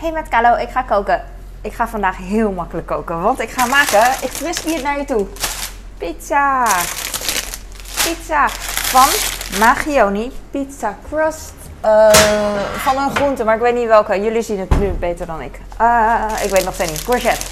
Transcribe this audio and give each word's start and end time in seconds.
Hey 0.00 0.12
met 0.12 0.28
Carlo, 0.28 0.56
ik 0.56 0.68
ga 0.70 0.82
koken. 0.82 1.24
Ik 1.60 1.72
ga 1.72 1.88
vandaag 1.88 2.16
heel 2.16 2.50
makkelijk 2.50 2.86
koken, 2.86 3.22
want 3.22 3.40
ik 3.40 3.50
ga 3.50 3.66
maken, 3.66 4.04
ik 4.20 4.30
frisbee 4.30 4.74
het 4.74 4.82
naar 4.82 4.98
je 4.98 5.04
toe. 5.04 5.26
Pizza. 5.98 6.66
Pizza 7.94 8.48
van 8.48 9.08
Magioni 9.58 10.32
Pizza 10.50 10.96
Crust. 11.08 11.52
Eh, 11.80 12.10
van 12.76 12.96
een 12.96 13.16
groente, 13.16 13.44
maar 13.44 13.54
ik 13.54 13.60
weet 13.60 13.74
niet 13.74 13.86
welke. 13.86 14.20
Jullie 14.20 14.42
zien 14.42 14.58
het 14.58 14.78
nu 14.78 14.88
beter 14.90 15.26
dan 15.26 15.40
ik. 15.40 15.60
Eh, 15.76 16.24
ik 16.42 16.50
weet 16.50 16.64
nog 16.64 16.74
steeds 16.74 16.90
niet. 16.90 17.04
Courgette. 17.04 17.46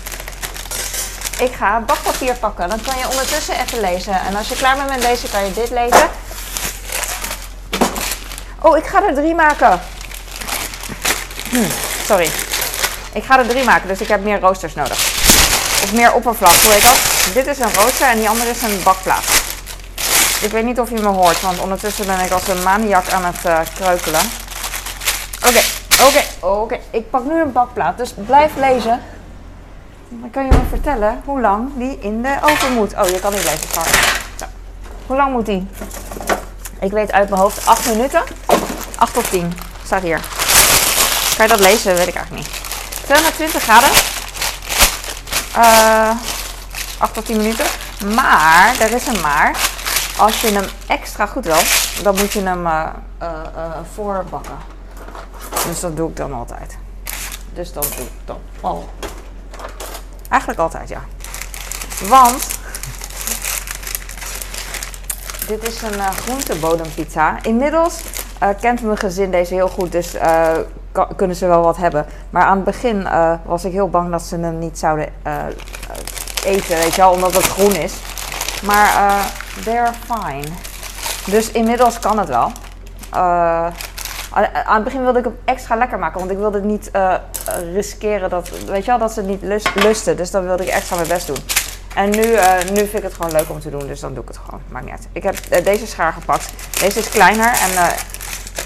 Ik 1.44 1.52
ga 1.52 1.80
bakpapier 1.80 2.34
pakken. 2.34 2.68
Dan 2.68 2.80
kan 2.80 2.98
je 2.98 3.08
ondertussen 3.08 3.54
even 3.60 3.80
lezen. 3.80 4.20
En 4.20 4.36
als 4.36 4.48
je 4.48 4.56
klaar 4.56 4.76
bent 4.76 4.88
met 4.88 5.02
deze, 5.02 5.30
kan 5.30 5.44
je 5.44 5.52
dit 5.52 5.70
lezen. 5.70 6.08
Oh, 8.60 8.76
ik 8.76 8.86
ga 8.86 9.02
er 9.02 9.14
drie 9.14 9.34
maken. 9.34 9.80
Hm, 11.50 11.87
sorry. 12.08 12.30
Ik 13.12 13.24
ga 13.24 13.38
er 13.38 13.48
drie 13.48 13.64
maken, 13.64 13.88
dus 13.88 14.00
ik 14.00 14.08
heb 14.08 14.22
meer 14.22 14.40
roosters 14.40 14.74
nodig. 14.74 14.98
Of 15.82 15.92
meer 15.92 16.12
oppervlak, 16.12 16.52
hoe 16.52 16.72
heet 16.72 16.82
dat? 16.82 17.34
Dit 17.34 17.46
is 17.46 17.58
een 17.58 17.74
rooster 17.74 18.06
en 18.08 18.18
die 18.18 18.28
andere 18.28 18.50
is 18.50 18.62
een 18.62 18.82
bakplaat. 18.84 19.24
Ik 20.40 20.50
weet 20.50 20.64
niet 20.64 20.80
of 20.80 20.90
je 20.90 21.00
me 21.00 21.06
hoort, 21.06 21.40
want 21.40 21.60
ondertussen 21.60 22.06
ben 22.06 22.20
ik 22.20 22.30
als 22.30 22.48
een 22.48 22.62
maniak 22.62 23.10
aan 23.10 23.24
het 23.24 23.44
uh, 23.46 23.58
kreukelen. 23.74 24.20
Oké, 25.46 25.60
oké, 26.06 26.46
oké. 26.46 26.78
Ik 26.90 27.10
pak 27.10 27.24
nu 27.24 27.40
een 27.40 27.52
bakplaat, 27.52 27.98
dus 27.98 28.14
blijf 28.26 28.52
lezen. 28.56 29.00
Dan 30.08 30.30
kan 30.30 30.44
je 30.44 30.50
me 30.50 30.60
vertellen 30.68 31.22
hoe 31.24 31.40
lang 31.40 31.70
die 31.76 31.98
in 32.00 32.22
de 32.22 32.36
oven 32.42 32.72
moet. 32.72 32.94
Oh, 32.98 33.08
je 33.08 33.20
kan 33.20 33.32
niet 33.32 33.44
lezen, 33.44 33.68
sorry. 33.72 33.90
Hoe 35.06 35.16
lang 35.16 35.32
moet 35.32 35.46
die? 35.46 35.68
Ik 36.80 36.90
weet 36.90 37.12
uit 37.12 37.28
mijn 37.28 37.40
hoofd 37.40 37.66
8 37.66 37.86
minuten. 37.86 38.22
8 38.96 39.14
tot 39.14 39.30
10 39.30 39.52
staat 39.84 40.02
hier. 40.02 40.37
Kan 41.38 41.46
je 41.46 41.56
dat 41.56 41.66
lezen? 41.66 41.94
Weet 41.94 42.06
ik 42.06 42.14
eigenlijk 42.14 42.46
niet. 42.46 42.60
220 43.04 43.62
graden. 43.62 43.90
Uh, 45.56 46.10
8 46.98 47.14
tot 47.14 47.26
10 47.26 47.36
minuten. 47.36 47.66
Maar, 48.14 48.80
er 48.80 48.92
is 48.92 49.06
een 49.06 49.20
maar. 49.20 49.56
Als 50.16 50.40
je 50.40 50.48
hem 50.48 50.68
extra 50.86 51.26
goed 51.26 51.44
wil, 51.44 51.60
dan 52.02 52.16
moet 52.16 52.32
je 52.32 52.42
hem 52.42 52.66
uh, 52.66 52.86
uh, 53.22 53.28
voorbakken. 53.94 54.56
Dus 55.66 55.80
dat 55.80 55.96
doe 55.96 56.08
ik 56.10 56.16
dan 56.16 56.32
altijd. 56.32 56.76
Dus 57.52 57.72
dat 57.72 57.92
doe 57.96 58.06
ik 58.06 58.12
dan 58.24 58.40
al. 58.60 58.88
Eigenlijk 60.28 60.60
altijd, 60.60 60.88
ja. 60.88 61.04
Want 62.08 62.46
dit 65.46 65.68
is 65.68 65.82
een 65.82 66.12
groentebodempizza. 66.12 67.38
Inmiddels 67.42 67.94
uh, 68.42 68.48
kent 68.60 68.82
mijn 68.82 68.96
gezin 68.96 69.30
deze 69.30 69.54
heel 69.54 69.68
goed, 69.68 69.92
dus 69.92 70.14
uh, 70.14 70.48
kunnen 71.16 71.36
ze 71.36 71.46
wel 71.46 71.62
wat 71.62 71.76
hebben. 71.76 72.06
Maar 72.30 72.42
aan 72.42 72.56
het 72.56 72.64
begin 72.64 73.08
was 73.44 73.64
ik 73.64 73.72
heel 73.72 73.88
bang 73.88 74.10
dat 74.10 74.22
ze 74.22 74.36
hem 74.36 74.58
niet 74.58 74.78
zouden 74.78 75.08
eten, 76.44 76.76
weet 76.76 76.94
je 76.94 77.00
wel, 77.00 77.12
omdat 77.12 77.34
het 77.34 77.44
groen 77.44 77.74
is. 77.74 77.94
Maar 78.62 79.22
they're 79.64 79.92
fine. 80.06 80.46
Dus 81.26 81.50
inmiddels 81.50 81.98
kan 81.98 82.18
het 82.18 82.28
wel. 82.28 82.52
aan 83.10 84.74
het 84.74 84.84
begin 84.84 85.02
wilde 85.02 85.18
ik 85.18 85.24
hem 85.24 85.38
extra 85.44 85.76
lekker 85.76 85.98
maken, 85.98 86.18
want 86.18 86.30
ik 86.30 86.38
wilde 86.38 86.60
niet 86.60 86.90
riskeren 87.72 88.30
dat, 88.30 88.50
weet 88.66 88.84
je 88.84 88.90
wel, 88.90 88.98
dat 88.98 89.12
ze 89.12 89.20
het 89.20 89.28
niet 89.28 89.42
lust, 89.42 89.74
lusten. 89.74 90.16
Dus 90.16 90.30
dan 90.30 90.44
wilde 90.44 90.62
ik 90.62 90.68
extra 90.68 90.96
mijn 90.96 91.08
best 91.08 91.26
doen. 91.26 91.38
En 91.94 92.10
nu, 92.10 92.26
nu 92.72 92.76
vind 92.76 92.94
ik 92.94 93.02
het 93.02 93.14
gewoon 93.14 93.32
leuk 93.32 93.50
om 93.50 93.60
te 93.60 93.70
doen, 93.70 93.86
dus 93.86 94.00
dan 94.00 94.14
doe 94.14 94.22
ik 94.22 94.28
het 94.28 94.38
gewoon. 94.44 94.60
Maakt 94.68 94.84
niet 94.84 94.94
uit. 94.94 95.08
Ik 95.12 95.22
heb 95.22 95.64
deze 95.64 95.86
schaar 95.86 96.12
gepakt. 96.12 96.52
Deze 96.80 96.98
is 96.98 97.08
kleiner 97.08 97.46
en 97.46 97.94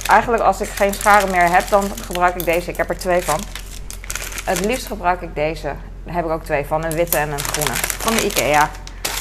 eigenlijk 0.06 0.42
als 0.42 0.61
ik 0.61 0.69
geen 0.69 0.95
scharen 0.95 1.31
meer 1.31 1.50
heb, 1.50 1.69
dan 1.69 1.84
gebruik 2.06 2.34
ik 2.34 2.45
deze. 2.45 2.70
Ik 2.70 2.77
heb 2.77 2.89
er 2.89 2.98
twee 2.98 3.22
van. 3.22 3.41
Het 4.45 4.64
liefst 4.64 4.86
gebruik 4.86 5.20
ik 5.20 5.34
deze. 5.34 5.75
Daar 6.05 6.14
heb 6.14 6.25
ik 6.25 6.31
ook 6.31 6.45
twee 6.45 6.67
van, 6.67 6.84
een 6.84 6.95
witte 6.95 7.17
en 7.17 7.31
een 7.31 7.39
groene. 7.39 7.75
Van 7.75 8.14
de 8.14 8.25
Ikea. 8.25 8.70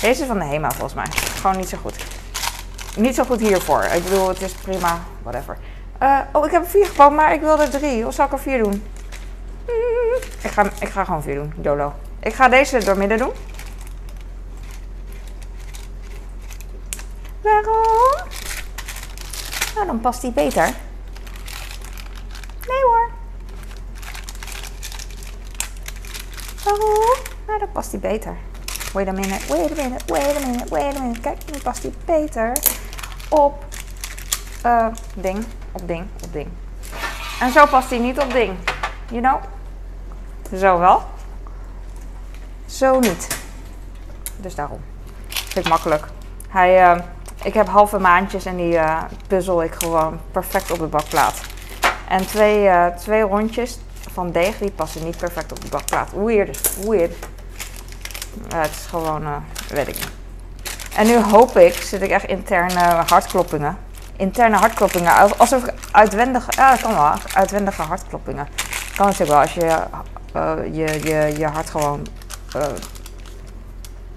Deze 0.01 0.21
is 0.21 0.27
van 0.27 0.39
de 0.39 0.45
Hema 0.45 0.71
volgens 0.71 0.93
mij. 0.93 1.07
Gewoon 1.41 1.57
niet 1.57 1.69
zo 1.69 1.77
goed. 1.81 1.95
Niet 2.95 3.15
zo 3.15 3.23
goed 3.23 3.39
hiervoor. 3.39 3.83
Ik 3.83 4.03
bedoel, 4.03 4.27
het 4.27 4.41
is 4.41 4.51
prima, 4.51 4.99
whatever. 5.23 5.57
oh, 6.31 6.45
ik 6.45 6.51
heb 6.51 6.63
er 6.63 6.69
vier 6.69 6.85
gepakt, 6.85 7.15
maar 7.15 7.33
ik 7.33 7.41
wil 7.41 7.61
er 7.61 7.69
drie. 7.69 8.07
Of 8.07 8.13
zal 8.13 8.25
ik 8.25 8.31
er 8.31 8.39
vier 8.39 8.63
doen? 8.63 8.83
Ik, 10.41 10.51
ga, 10.51 10.69
ik 10.79 10.89
ga 10.89 11.03
gewoon 11.03 11.23
vier 11.23 11.35
doen, 11.35 11.53
YOLO. 11.61 11.93
Ik 12.19 12.33
ga 12.33 12.49
deze 12.49 12.83
door 12.83 12.97
midden 12.97 13.17
doen. 13.17 13.31
Waarom? 17.41 18.21
Nou, 19.75 19.87
past 20.01 20.21
die 20.21 20.31
beter. 20.31 20.73
Nee 22.67 22.81
hoor. 22.83 23.09
Waarom? 26.63 27.17
Nou, 27.47 27.59
dan 27.59 27.71
past 27.71 27.91
die 27.91 27.99
beter. 27.99 28.37
Wait 28.93 29.07
a 29.07 29.11
minute, 29.11 29.47
wait 29.47 29.71
a 29.71 29.83
minute, 29.83 30.03
wait 30.07 30.35
a 30.35 30.39
minute, 30.39 30.69
wait 30.69 30.95
a 30.95 30.99
minute. 30.99 31.19
Kijk, 31.19 31.37
nu 31.51 31.59
past 31.59 31.81
die 31.81 31.93
beter 32.05 32.57
op 33.29 33.65
uh, 34.65 34.87
ding, 35.13 35.45
op 35.71 35.87
ding, 35.87 36.05
op 36.23 36.33
ding. 36.33 36.47
En 37.39 37.51
zo 37.51 37.65
past 37.65 37.89
hij 37.89 37.99
niet 37.99 38.19
op 38.19 38.31
ding. 38.31 38.57
You 39.09 39.21
know? 39.21 39.41
Zo 40.59 40.79
wel. 40.79 41.03
Zo 42.65 42.99
niet. 42.99 43.27
Dus 44.37 44.55
daarom. 44.55 44.81
Vind 45.27 45.65
ik 45.65 45.67
makkelijk. 45.67 46.05
Hij... 46.47 46.95
Uh, 46.95 47.01
ik 47.43 47.53
heb 47.53 47.67
halve 47.67 47.99
maandjes 47.99 48.45
en 48.45 48.55
die 48.55 48.73
uh, 48.73 49.01
puzzel 49.27 49.63
ik 49.63 49.73
gewoon 49.73 50.19
perfect 50.31 50.71
op 50.71 50.79
de 50.79 50.85
bakplaat. 50.85 51.41
En 52.07 52.27
twee, 52.27 52.63
uh, 52.63 52.85
twee 52.85 53.21
rondjes 53.21 53.79
van 54.11 54.31
deeg, 54.31 54.57
die 54.57 54.71
passen 54.71 55.03
niet 55.03 55.17
perfect 55.17 55.51
op 55.51 55.61
de 55.61 55.69
bakplaat. 55.69 56.09
Weird, 56.15 56.85
weird. 56.87 57.13
Het 58.53 58.71
is 58.71 58.85
gewoon, 58.89 59.21
uh, 59.21 59.35
weet 59.69 59.87
ik 59.87 59.95
niet. 59.95 60.11
En 60.95 61.07
nu 61.07 61.21
hoop 61.21 61.57
ik, 61.57 61.73
zit 61.73 62.01
ik 62.01 62.09
echt 62.09 62.25
interne 62.25 63.03
hartkloppingen. 63.07 63.77
Interne 64.15 64.55
hartkloppingen, 64.55 65.37
alsof 65.37 65.63
ik 65.63 65.73
uitwendige, 65.91 66.51
ja 66.55 66.75
kan 66.75 66.93
wel, 66.93 67.13
uitwendige 67.33 67.81
hartkloppingen. 67.81 68.47
Kan 68.95 69.05
natuurlijk 69.05 69.31
wel 69.31 69.39
als 69.39 69.53
je 69.53 69.83
je, 70.71 70.99
je, 71.03 71.37
je 71.37 71.45
hart 71.45 71.69
gewoon 71.69 72.07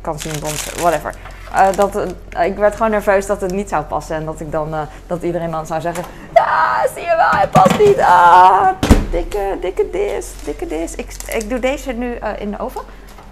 kan 0.01 0.19
zien 0.19 0.41
bonzen, 0.41 0.81
whatever. 0.81 1.15
Uh, 1.55 1.73
dat, 1.77 1.97
uh, 1.97 2.45
ik 2.45 2.57
werd 2.57 2.77
gewoon 2.77 2.91
nerveus 2.91 3.27
dat 3.27 3.41
het 3.41 3.53
niet 3.53 3.69
zou 3.69 3.85
passen. 3.85 4.17
En 4.17 4.25
dat, 4.25 4.41
ik 4.41 4.53
dan, 4.53 4.75
uh, 4.75 4.81
dat 5.07 5.23
iedereen 5.23 5.51
dan 5.51 5.67
zou 5.67 5.81
zeggen: 5.81 6.05
Ja, 6.35 6.87
zie 6.95 7.03
je 7.03 7.17
wel, 7.17 7.31
hij 7.31 7.49
past 7.49 7.79
niet. 7.79 8.01
Ah, 8.01 8.69
dikke, 9.11 9.57
dikke 9.61 9.91
dis, 9.91 10.33
dikke 10.45 10.67
dis. 10.67 10.95
Ik, 10.95 11.17
ik 11.27 11.49
doe 11.49 11.59
deze 11.59 11.93
nu 11.93 12.19
in 12.39 12.51
de 12.51 12.59
oven. 12.59 12.83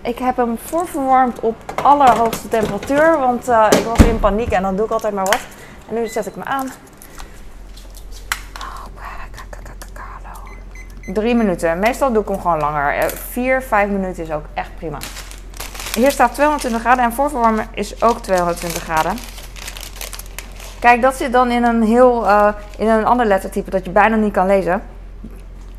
Ik 0.02 0.18
heb 0.18 0.36
hem 0.36 0.58
voorverwarmd 0.64 1.40
op 1.40 1.56
allerhoogste 1.82 2.48
temperatuur. 2.48 3.18
Want 3.18 3.48
ik 3.48 3.84
was 3.84 3.98
in 3.98 4.18
paniek 4.20 4.50
en 4.50 4.62
dan 4.62 4.76
doe 4.76 4.84
ik 4.84 4.90
altijd 4.90 5.14
maar 5.14 5.24
wat. 5.24 5.40
En 5.88 5.94
nu 5.94 6.06
zet 6.06 6.26
ik 6.26 6.36
me 6.36 6.44
aan. 6.44 6.72
Drie 11.06 11.34
minuten. 11.34 11.78
Meestal 11.78 12.12
doe 12.12 12.22
ik 12.22 12.28
hem 12.28 12.40
gewoon 12.40 12.58
langer. 12.60 13.10
Vier, 13.10 13.62
vijf 13.62 13.88
minuten 13.88 14.22
is 14.22 14.32
ook 14.32 14.44
echt 14.54 14.70
prima. 14.76 14.98
Hier 15.94 16.10
staat 16.10 16.34
220 16.34 16.80
graden 16.80 17.04
en 17.04 17.12
voorverwarmen 17.12 17.66
is 17.74 18.02
ook 18.02 18.18
220 18.18 18.82
graden. 18.82 19.16
Kijk, 20.78 21.02
dat 21.02 21.14
zit 21.14 21.32
dan 21.32 21.50
in 21.50 21.62
een 21.62 21.82
heel 21.82 22.24
uh, 22.24 22.48
in 22.76 22.88
een 22.88 23.04
ander 23.04 23.26
lettertype 23.26 23.70
dat 23.70 23.84
je 23.84 23.90
bijna 23.90 24.16
niet 24.16 24.32
kan 24.32 24.46
lezen. 24.46 24.82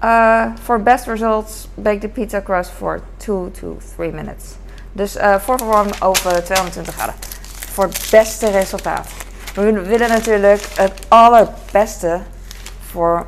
Uh, 0.03 0.45
for 0.63 0.83
best 0.83 1.05
results, 1.05 1.69
bake 1.73 1.97
the 1.97 2.07
pizza 2.07 2.41
crust 2.41 2.71
for 2.71 2.99
2 3.17 3.51
to 3.51 3.77
3 3.95 4.11
minutes. 4.11 4.55
Dus 4.91 5.15
uh, 5.15 5.35
voorverwarmen 5.35 6.01
over 6.01 6.43
220 6.43 6.93
graden. 6.93 7.15
Voor 7.71 7.83
het 7.83 8.07
beste 8.11 8.49
resultaat. 8.49 9.07
We 9.55 9.71
willen 9.71 10.09
natuurlijk 10.09 10.67
het 10.75 11.05
allerbeste 11.07 12.19
voor 12.91 13.25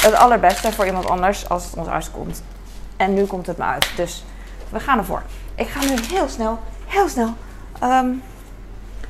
het 0.00 0.14
allerbeste 0.14 0.72
voor 0.72 0.86
iemand 0.86 1.08
anders 1.08 1.48
als 1.48 1.64
het 1.64 1.74
ons 1.74 1.88
uitkomt. 1.88 2.42
En 2.96 3.14
nu 3.14 3.24
komt 3.24 3.46
het 3.46 3.56
me 3.56 3.64
uit. 3.64 3.90
Dus 3.96 4.24
we 4.72 4.80
gaan 4.80 4.98
ervoor. 4.98 5.22
Ik 5.54 5.68
ga 5.68 5.80
nu 5.80 5.94
heel 6.08 6.28
snel, 6.28 6.58
heel 6.86 7.08
snel 7.08 7.34
um, 7.82 8.22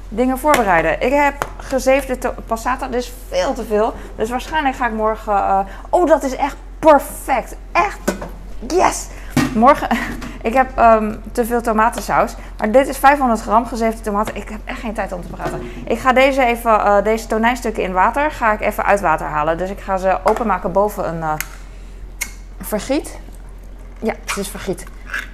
dingen 0.08 0.38
voorbereiden. 0.38 1.00
Ik 1.00 1.12
heb 1.12 1.46
gezeefde 1.56 2.34
passata, 2.46 2.88
dus 2.88 3.12
veel 3.28 3.54
te 3.54 3.64
veel. 3.64 3.94
Dus 4.16 4.30
waarschijnlijk 4.30 4.76
ga 4.76 4.86
ik 4.86 4.92
morgen... 4.92 5.32
Uh, 5.32 5.58
oh, 5.88 6.06
dat 6.06 6.22
is 6.22 6.36
echt 6.36 6.56
perfect. 6.78 7.56
Echt, 7.72 7.98
yes! 8.68 9.08
Morgen, 9.54 9.88
ik 10.48 10.54
heb 10.54 10.78
um, 10.78 11.22
te 11.32 11.44
veel 11.44 11.60
tomatensaus. 11.60 12.34
Maar 12.58 12.70
dit 12.70 12.88
is 12.88 12.98
500 12.98 13.40
gram 13.40 13.66
gezeefde 13.66 14.00
tomaten. 14.00 14.36
Ik 14.36 14.48
heb 14.48 14.60
echt 14.64 14.80
geen 14.80 14.94
tijd 14.94 15.12
om 15.12 15.22
te 15.22 15.28
praten. 15.28 15.60
Ik 15.84 15.98
ga 15.98 16.12
deze, 16.12 16.44
even, 16.44 16.70
uh, 16.70 17.02
deze 17.02 17.26
tonijnstukken 17.26 17.82
in 17.82 17.92
water 17.92 18.30
ga 18.30 18.52
ik 18.52 18.60
even 18.60 18.84
uit 18.84 19.00
water 19.00 19.26
halen. 19.26 19.58
Dus 19.58 19.70
ik 19.70 19.80
ga 19.80 19.96
ze 19.96 20.18
openmaken 20.24 20.72
boven 20.72 21.08
een 21.08 21.18
uh, 21.18 21.32
vergiet. 22.60 23.18
Ja, 23.98 24.14
het 24.24 24.36
is 24.36 24.48
vergiet. 24.48 24.84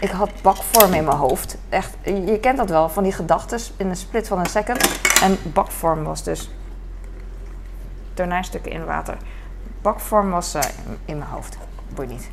Ik 0.00 0.10
had 0.10 0.30
bakvorm 0.42 0.92
in 0.92 1.04
mijn 1.04 1.16
hoofd. 1.16 1.56
Echt, 1.68 1.96
je 2.02 2.38
kent 2.40 2.56
dat 2.56 2.68
wel, 2.68 2.88
van 2.88 3.02
die 3.02 3.12
gedachten 3.12 3.60
in 3.76 3.88
een 3.88 3.96
split 3.96 4.28
van 4.28 4.38
een 4.38 4.46
second. 4.46 5.00
En 5.22 5.38
bakvorm 5.42 6.04
was 6.04 6.22
dus 6.22 6.50
tonijnstukken 8.14 8.72
in 8.72 8.84
water. 8.84 9.16
bakvorm 9.82 10.30
was 10.30 10.54
uh, 10.54 10.62
in 11.04 11.18
mijn 11.18 11.30
hoofd. 11.30 11.58
Boeit 11.94 12.08
niet. 12.08 12.28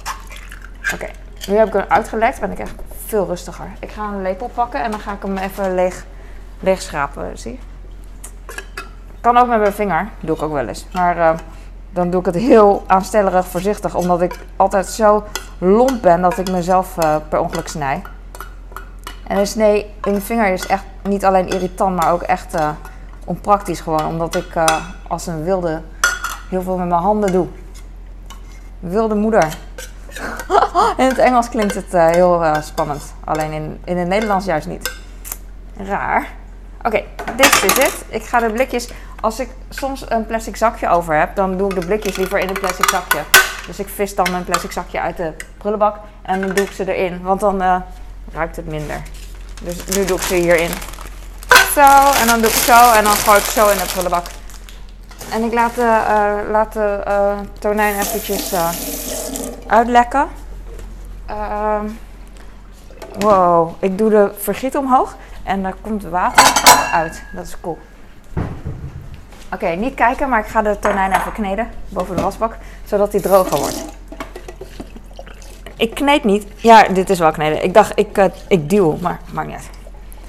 Oké, 0.93 1.07
nu 1.47 1.55
heb 1.55 1.67
ik 1.67 1.73
hem 1.73 1.85
uitgelegd. 1.87 2.39
Ben 2.39 2.51
ik 2.51 2.59
echt 2.59 2.73
veel 3.05 3.25
rustiger. 3.25 3.67
Ik 3.79 3.91
ga 3.91 4.03
een 4.03 4.21
lepel 4.21 4.47
pakken 4.47 4.83
en 4.83 4.91
dan 4.91 4.99
ga 4.99 5.13
ik 5.13 5.21
hem 5.21 5.37
even 5.37 5.75
leeg, 5.75 6.05
leeg 6.59 6.81
schrapen. 6.81 7.37
Zie 7.37 7.59
Kan 9.21 9.37
ook 9.37 9.47
met 9.47 9.59
mijn 9.59 9.73
vinger. 9.73 10.09
doe 10.19 10.35
ik 10.35 10.41
ook 10.41 10.51
wel 10.51 10.67
eens. 10.67 10.85
Maar 10.93 11.17
uh, 11.17 11.33
dan 11.95 12.09
doe 12.09 12.19
ik 12.19 12.25
het 12.25 12.35
heel 12.35 12.83
aanstellerig 12.87 13.47
voorzichtig. 13.47 13.95
Omdat 13.95 14.21
ik 14.21 14.39
altijd 14.55 14.85
zo 14.85 15.23
lomp 15.57 16.01
ben 16.01 16.21
dat 16.21 16.37
ik 16.37 16.51
mezelf 16.51 16.97
uh, 17.03 17.15
per 17.29 17.39
ongeluk 17.39 17.67
snij. 17.67 18.01
En 19.27 19.37
een 19.37 19.47
snee 19.47 19.79
in 20.03 20.11
mijn 20.11 20.21
vinger 20.21 20.53
is 20.53 20.67
echt 20.67 20.83
niet 21.03 21.25
alleen 21.25 21.47
irritant, 21.47 21.95
maar 21.95 22.11
ook 22.11 22.21
echt 22.21 22.55
uh, 22.55 22.69
onpraktisch 23.25 23.79
gewoon. 23.79 24.05
Omdat 24.05 24.35
ik 24.35 24.55
uh, 24.55 24.65
als 25.07 25.27
een 25.27 25.43
wilde 25.43 25.81
heel 26.49 26.61
veel 26.61 26.77
met 26.77 26.87
mijn 26.87 27.01
handen 27.01 27.31
doe. 27.31 27.47
Wilde 28.79 29.15
moeder. 29.15 29.43
in 30.97 31.07
het 31.07 31.17
Engels 31.17 31.49
klinkt 31.49 31.75
het 31.75 31.91
heel 31.91 32.43
spannend. 32.61 33.13
Alleen 33.23 33.51
in, 33.51 33.79
in 33.83 33.97
het 33.97 34.07
Nederlands 34.07 34.45
juist 34.45 34.67
niet. 34.67 34.91
Raar. 35.77 36.27
Oké, 36.83 37.03
dit 37.35 37.63
is 37.63 37.83
het. 37.83 38.05
Ik 38.07 38.23
ga 38.23 38.39
de 38.39 38.51
blikjes... 38.51 38.89
Als 39.25 39.39
ik 39.39 39.49
soms 39.69 40.09
een 40.09 40.25
plastic 40.25 40.55
zakje 40.55 40.89
over 40.89 41.15
heb, 41.15 41.35
dan 41.35 41.57
doe 41.57 41.69
ik 41.69 41.79
de 41.79 41.85
blikjes 41.85 42.15
liever 42.15 42.39
in 42.39 42.47
een 42.47 42.59
plastic 42.59 42.89
zakje. 42.89 43.19
Dus 43.67 43.79
ik 43.79 43.87
vis 43.87 44.15
dan 44.15 44.31
mijn 44.31 44.43
plastic 44.43 44.71
zakje 44.71 44.99
uit 44.99 45.17
de 45.17 45.33
prullenbak 45.57 45.97
en 46.21 46.41
dan 46.41 46.53
doe 46.53 46.65
ik 46.65 46.71
ze 46.71 46.95
erin. 46.95 47.21
Want 47.21 47.39
dan 47.39 47.83
ruikt 48.33 48.55
het 48.55 48.67
minder. 48.67 49.01
Dus 49.63 49.85
nu 49.85 50.05
doe 50.05 50.17
ik 50.17 50.23
ze 50.23 50.35
hierin. 50.35 50.69
Zo, 51.73 52.11
en 52.21 52.27
dan 52.27 52.41
doe 52.41 52.49
ik 52.49 52.55
zo 52.55 52.91
en 52.91 53.03
dan 53.03 53.13
gooi 53.13 53.37
ik 53.37 53.43
zo 53.43 53.69
in 53.69 53.77
de 53.77 53.85
prullenbak. 53.85 54.25
En 55.31 55.43
ik 55.43 55.53
laat 55.53 55.75
de, 55.75 56.65
de 56.73 57.03
uh, 57.07 57.39
tonijn 57.59 57.95
eventjes 57.99 58.53
uitlekken. 59.67 60.27
Ehm, 61.25 61.85
wow, 63.19 63.71
ik 63.79 63.97
doe 63.97 64.09
de 64.09 64.31
vergiet 64.37 64.77
omhoog 64.77 65.15
en 65.43 65.63
daar 65.63 65.75
komt 65.81 66.03
water 66.03 66.89
uit. 66.91 67.23
Dat 67.33 67.45
is 67.45 67.55
cool. 67.61 67.77
Oké, 69.55 69.67
niet 69.67 69.93
kijken, 69.93 70.29
maar 70.29 70.39
ik 70.39 70.45
ga 70.45 70.61
de 70.61 70.79
tonijn 70.79 71.11
even 71.11 71.31
kneden 71.31 71.69
boven 71.89 72.15
de 72.15 72.21
wasbak, 72.21 72.57
zodat 72.85 73.11
die 73.11 73.21
droger 73.21 73.57
wordt. 73.57 73.85
Ik 75.77 75.93
kneed 75.93 76.23
niet. 76.23 76.47
Ja, 76.55 76.83
dit 76.83 77.09
is 77.09 77.19
wel 77.19 77.31
kneden. 77.31 77.63
Ik 77.63 77.73
dacht, 77.73 77.99
ik, 77.99 78.17
uh, 78.17 78.25
ik 78.47 78.69
duw, 78.69 78.97
maar 79.01 79.19
maakt 79.33 79.47
niet 79.47 79.55
uit. 79.55 79.69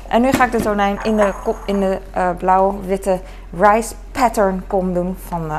En 0.08 0.22
nu 0.22 0.32
ga 0.32 0.44
ik 0.44 0.52
de 0.52 0.60
tonijn 0.60 0.98
in 1.02 1.16
de, 1.16 1.32
in 1.66 1.80
de 1.80 2.00
uh, 2.16 2.30
blauw-witte 2.38 3.20
rice 3.58 3.94
pattern 4.12 4.64
kom 4.66 4.94
doen 4.94 5.16
van, 5.28 5.44
uh, 5.44 5.58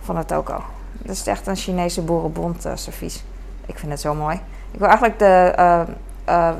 van 0.00 0.14
de 0.14 0.24
toko. 0.24 0.62
Dat 0.92 1.16
is 1.16 1.26
echt 1.26 1.46
een 1.46 1.56
Chinese 1.56 2.02
boerenbond 2.02 2.68
servies. 2.74 3.24
Ik 3.66 3.78
vind 3.78 3.90
het 3.90 4.00
zo 4.00 4.14
mooi. 4.14 4.40
Ik 4.70 4.78
wil 4.78 4.88
eigenlijk 4.88 5.18
de 5.18 5.86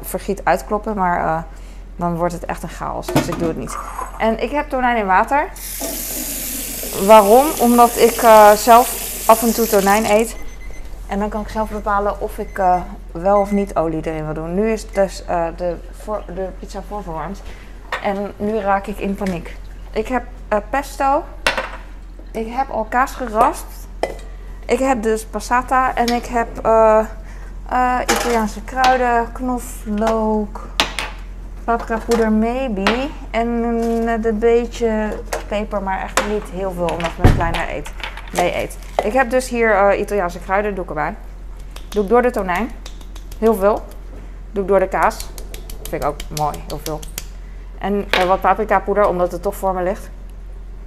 vergiet 0.03 0.41
uitkloppen, 0.45 0.97
maar 0.97 1.45
dan 2.01 2.17
wordt 2.17 2.35
het 2.35 2.45
echt 2.45 2.63
een 2.63 2.69
chaos. 2.69 3.07
Dus 3.07 3.29
ik 3.29 3.39
doe 3.39 3.49
het 3.49 3.57
niet. 3.57 3.77
En 4.19 4.43
ik 4.43 4.51
heb 4.51 4.69
tonijn 4.69 4.97
in 4.97 5.07
water. 5.07 5.49
Waarom? 7.07 7.47
Omdat 7.61 7.97
ik 7.97 8.21
zelf 8.57 9.09
af 9.27 9.43
en 9.43 9.55
toe 9.55 9.67
tonijn 9.67 10.05
eet. 10.05 10.37
En 11.07 11.19
dan 11.19 11.29
kan 11.29 11.41
ik 11.41 11.49
zelf 11.49 11.71
bepalen 11.71 12.21
of 12.21 12.39
ik 12.39 12.59
uh, 12.59 12.81
wel 13.13 13.41
of 13.41 13.51
niet 13.51 13.77
olie 13.77 14.07
erin 14.07 14.25
wil 14.25 14.35
doen. 14.35 14.55
Nu 14.55 14.71
is 14.71 14.91
dus 14.91 15.25
uh, 15.31 15.47
de, 15.57 15.77
de 16.35 16.49
pizza 16.59 16.83
voorverwarmd. 16.89 17.43
En 18.03 18.33
nu 18.37 18.59
raak 18.59 18.87
ik 18.87 18.99
in 18.99 19.15
paniek. 19.15 19.57
Ik 19.93 20.09
heb 20.09 20.25
pesto. 20.71 21.25
Ik 22.33 22.53
heb 22.53 22.71
al 22.71 22.87
kaas 22.89 23.13
geraspt. 23.13 23.89
Ik 24.67 24.79
heb 24.79 25.03
dus 25.03 25.25
passata. 25.25 25.95
En 25.95 26.07
ik 26.07 26.27
heb 26.27 26.49
Italiaanse 28.11 28.63
kruiden, 28.65 29.33
knoflook, 29.33 30.69
paprika 31.77 31.99
poeder 32.09 32.33
maybe. 32.33 33.09
En 33.31 33.49
een 33.49 34.39
beetje 34.39 35.09
peper, 35.49 35.83
maar 35.83 36.03
echt 36.03 36.29
niet 36.29 36.51
heel 36.53 36.73
veel 36.73 36.87
omdat 36.87 37.11
mijn 37.23 37.35
kleiner 37.35 37.69
eet 37.69 37.93
mee 38.33 38.57
eet. 38.57 38.79
Ik 39.05 39.13
heb 39.13 39.31
dus 39.31 39.49
hier 39.49 39.93
uh, 39.93 40.01
Italiaanse 40.01 40.39
kruiden, 40.39 40.75
doe 40.75 40.83
ik 40.83 40.89
erbij. 40.89 41.15
Doe 41.89 42.03
ik 42.03 42.09
door 42.09 42.23
de 42.23 42.31
tonijn. 42.31 42.71
Heel 43.39 43.55
veel. 43.55 43.85
Doe 44.53 44.63
ik 44.63 44.69
door 44.69 44.79
de 44.79 44.89
kaas. 44.89 45.31
Vind 45.89 46.03
ik 46.03 46.09
ook 46.09 46.17
mooi, 46.37 46.59
heel 46.69 46.81
veel. 46.83 47.01
En 47.79 48.07
uh, 48.19 48.25
wat 48.25 48.41
paprika 48.41 48.81
poeder, 48.81 49.09
omdat 49.09 49.33
het 49.33 49.43
toch 49.43 49.57
voor 49.57 49.75
me 49.75 49.83
ligt. 49.83 50.11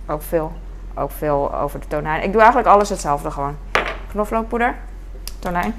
Ook 0.07 0.21
veel. 0.21 0.51
Ook 0.95 1.11
veel 1.11 1.55
over 1.55 1.79
de 1.79 1.87
tonijn. 1.87 2.23
Ik 2.23 2.31
doe 2.31 2.41
eigenlijk 2.41 2.69
alles 2.69 2.89
hetzelfde 2.89 3.31
gewoon. 3.31 3.57
Knoflookpoeder. 4.11 4.75
Tonijn. 5.39 5.75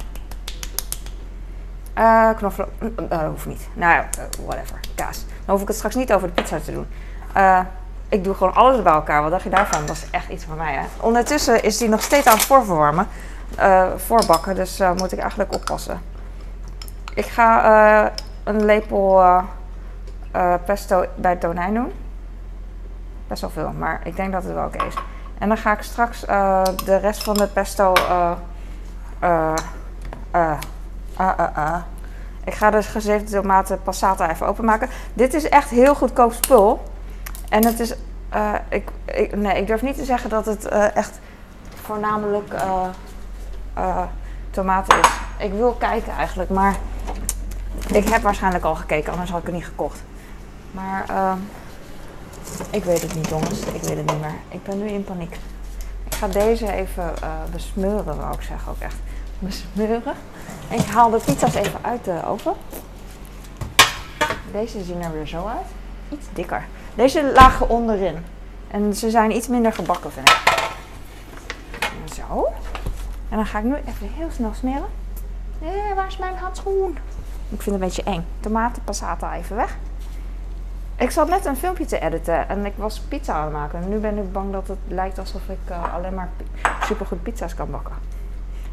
Uh, 1.99 2.31
knoflook. 2.37 2.69
Uh, 3.11 3.29
hoeft 3.29 3.46
niet. 3.46 3.69
Nou 3.75 3.93
ja, 3.93 4.08
whatever. 4.46 4.81
Kaas. 4.94 5.25
Dan 5.26 5.55
hoef 5.55 5.61
ik 5.61 5.69
het 5.69 5.76
straks 5.76 5.94
niet 5.94 6.12
over 6.12 6.29
de 6.29 6.43
pizza 6.43 6.58
te 6.58 6.73
doen 6.73 6.87
ik 8.14 8.25
doe 8.25 8.35
gewoon 8.35 8.55
alles 8.55 8.82
bij 8.82 8.93
elkaar. 8.93 9.23
Wat 9.23 9.31
dacht 9.31 9.43
je 9.43 9.50
daarvan? 9.50 9.87
Dat 9.87 9.96
is 9.96 10.11
echt 10.11 10.29
iets 10.29 10.44
voor 10.44 10.56
mij. 10.56 10.73
Hè? 10.73 10.85
Ondertussen 11.00 11.62
is 11.62 11.79
die 11.79 11.88
nog 11.88 12.02
steeds 12.02 12.26
aan 12.26 12.35
het 12.35 12.44
voorverwarmen. 12.44 13.08
Uh, 13.58 13.87
voorbakken. 13.96 14.55
Dus 14.55 14.81
uh, 14.81 14.93
moet 14.93 15.12
ik 15.12 15.19
eigenlijk 15.19 15.55
oppassen. 15.55 16.00
Ik 17.14 17.26
ga 17.26 17.64
uh, 18.05 18.11
een 18.44 18.64
lepel 18.64 19.23
pesto 20.64 21.05
bij 21.14 21.31
het 21.31 21.40
tonijn 21.40 21.75
doen. 21.75 21.93
Best 23.26 23.40
wel 23.40 23.50
veel, 23.50 23.73
maar 23.79 24.00
ik 24.05 24.17
denk 24.17 24.32
dat 24.32 24.44
het 24.44 24.55
wel 24.55 24.67
oké 24.67 24.85
is. 24.85 24.94
En 25.38 25.49
dan 25.49 25.56
ga 25.56 25.73
ik 25.73 25.82
straks 25.82 26.20
de 26.85 26.97
rest 27.00 27.23
van 27.23 27.35
de 27.35 27.47
pesto. 27.47 27.93
Ik 32.44 32.55
ga 32.55 32.71
de 32.71 32.82
gezeefde 32.82 33.31
tomaten 33.31 33.82
passata 33.82 34.31
even 34.31 34.47
openmaken. 34.47 34.88
Dit 35.15 35.35
is 35.35 35.49
echt 35.49 35.71
heel 35.71 35.94
goedkoop 35.94 36.32
spul. 36.32 36.82
En 37.49 37.65
het 37.65 37.81
is, 37.81 37.94
uh, 38.35 38.55
ik, 38.69 38.88
ik, 39.05 39.37
nee, 39.37 39.61
ik 39.61 39.67
durf 39.67 39.82
niet 39.82 39.97
te 39.97 40.05
zeggen 40.05 40.31
dat 40.31 40.47
het 40.47 40.67
uh, 40.73 40.97
echt 40.97 41.21
voornamelijk 41.82 42.53
uh, 43.76 44.03
tomaten 44.50 44.99
is. 44.99 45.09
Ik 45.38 45.53
wil 45.53 45.73
kijken 45.73 46.12
eigenlijk, 46.12 46.50
maar 46.50 46.76
ik 47.87 48.09
heb 48.09 48.23
waarschijnlijk 48.23 48.65
al 48.65 48.75
gekeken, 48.75 49.12
anders 49.12 49.31
had 49.31 49.41
ik 49.41 49.47
het 49.47 49.55
niet 49.55 49.65
gekocht. 49.65 50.03
Maar 50.71 51.05
ehm, 51.09 51.38
ik 52.71 52.85
weet 52.85 53.03
het 53.03 53.15
niet, 53.15 53.29
jongens. 53.29 53.61
Ik 53.61 53.82
weet 53.82 53.97
het 53.97 54.11
niet 54.11 54.21
meer. 54.21 54.35
Ik 54.49 54.62
ben 54.62 54.79
nu 54.79 54.88
in 54.88 55.05
paniek. 55.05 55.38
Ik 56.05 56.15
ga 56.15 56.29
deze 56.29 56.73
even 56.73 57.15
besmeuren, 57.53 58.17
wou 58.17 58.35
ik 58.35 58.43
zeggen 58.43 58.73
ook 58.73 58.81
echt. 58.81 58.97
Besmeuren. 59.38 60.15
Ik 60.75 60.85
haal 60.85 61.11
de 61.11 61.21
pizza's 61.25 61.54
even 61.54 61.78
uit 61.83 62.04
de 62.04 62.21
oven. 62.26 62.52
Deze 64.52 64.83
zien 64.83 65.02
er 65.02 65.12
weer 65.12 65.26
zo 65.26 65.47
uit. 65.47 65.66
Iets 66.09 66.26
dikker. 66.33 66.66
Deze 66.95 67.33
lagen 67.35 67.69
onderin. 67.69 68.25
En 68.69 68.95
ze 68.95 69.11
zijn 69.11 69.37
iets 69.37 69.49
minder 69.49 69.73
gebakken, 69.73 70.12
vind 70.12 70.28
ik. 70.28 70.37
Zo. 72.14 72.52
En 73.28 73.37
dan 73.37 73.47
ga 73.47 73.59
ik 73.59 73.64
nu 73.64 73.75
even 73.75 74.09
heel 74.14 74.31
snel 74.31 74.54
smeren. 74.54 74.87
Eh, 75.62 75.95
waar 75.95 76.07
is 76.07 76.16
mijn 76.16 76.37
handschoen? 76.37 76.99
Ik 77.49 77.62
vind 77.62 77.64
het 77.64 77.75
een 77.75 77.81
beetje 77.81 78.02
eng. 78.02 78.25
Tomaten, 78.40 78.83
passata 78.85 79.35
even 79.35 79.57
weg. 79.57 79.76
Ik 80.97 81.11
zat 81.11 81.28
net 81.28 81.45
een 81.45 81.57
filmpje 81.57 81.85
te 81.85 81.99
editen 81.99 82.49
en 82.49 82.66
ik 82.66 82.73
was 82.76 83.00
pizza 83.00 83.33
aan 83.33 83.45
het 83.45 83.52
maken. 83.52 83.83
En 83.83 83.88
nu 83.88 83.99
ben 83.99 84.19
ik 84.19 84.33
bang 84.33 84.52
dat 84.52 84.69
het 84.69 84.78
lijkt 84.88 85.19
alsof 85.19 85.49
ik 85.49 85.71
uh, 85.71 85.95
alleen 85.95 86.14
maar 86.14 86.31
supergoed 86.85 87.23
pizza's 87.23 87.54
kan 87.54 87.71
bakken. 87.71 88.13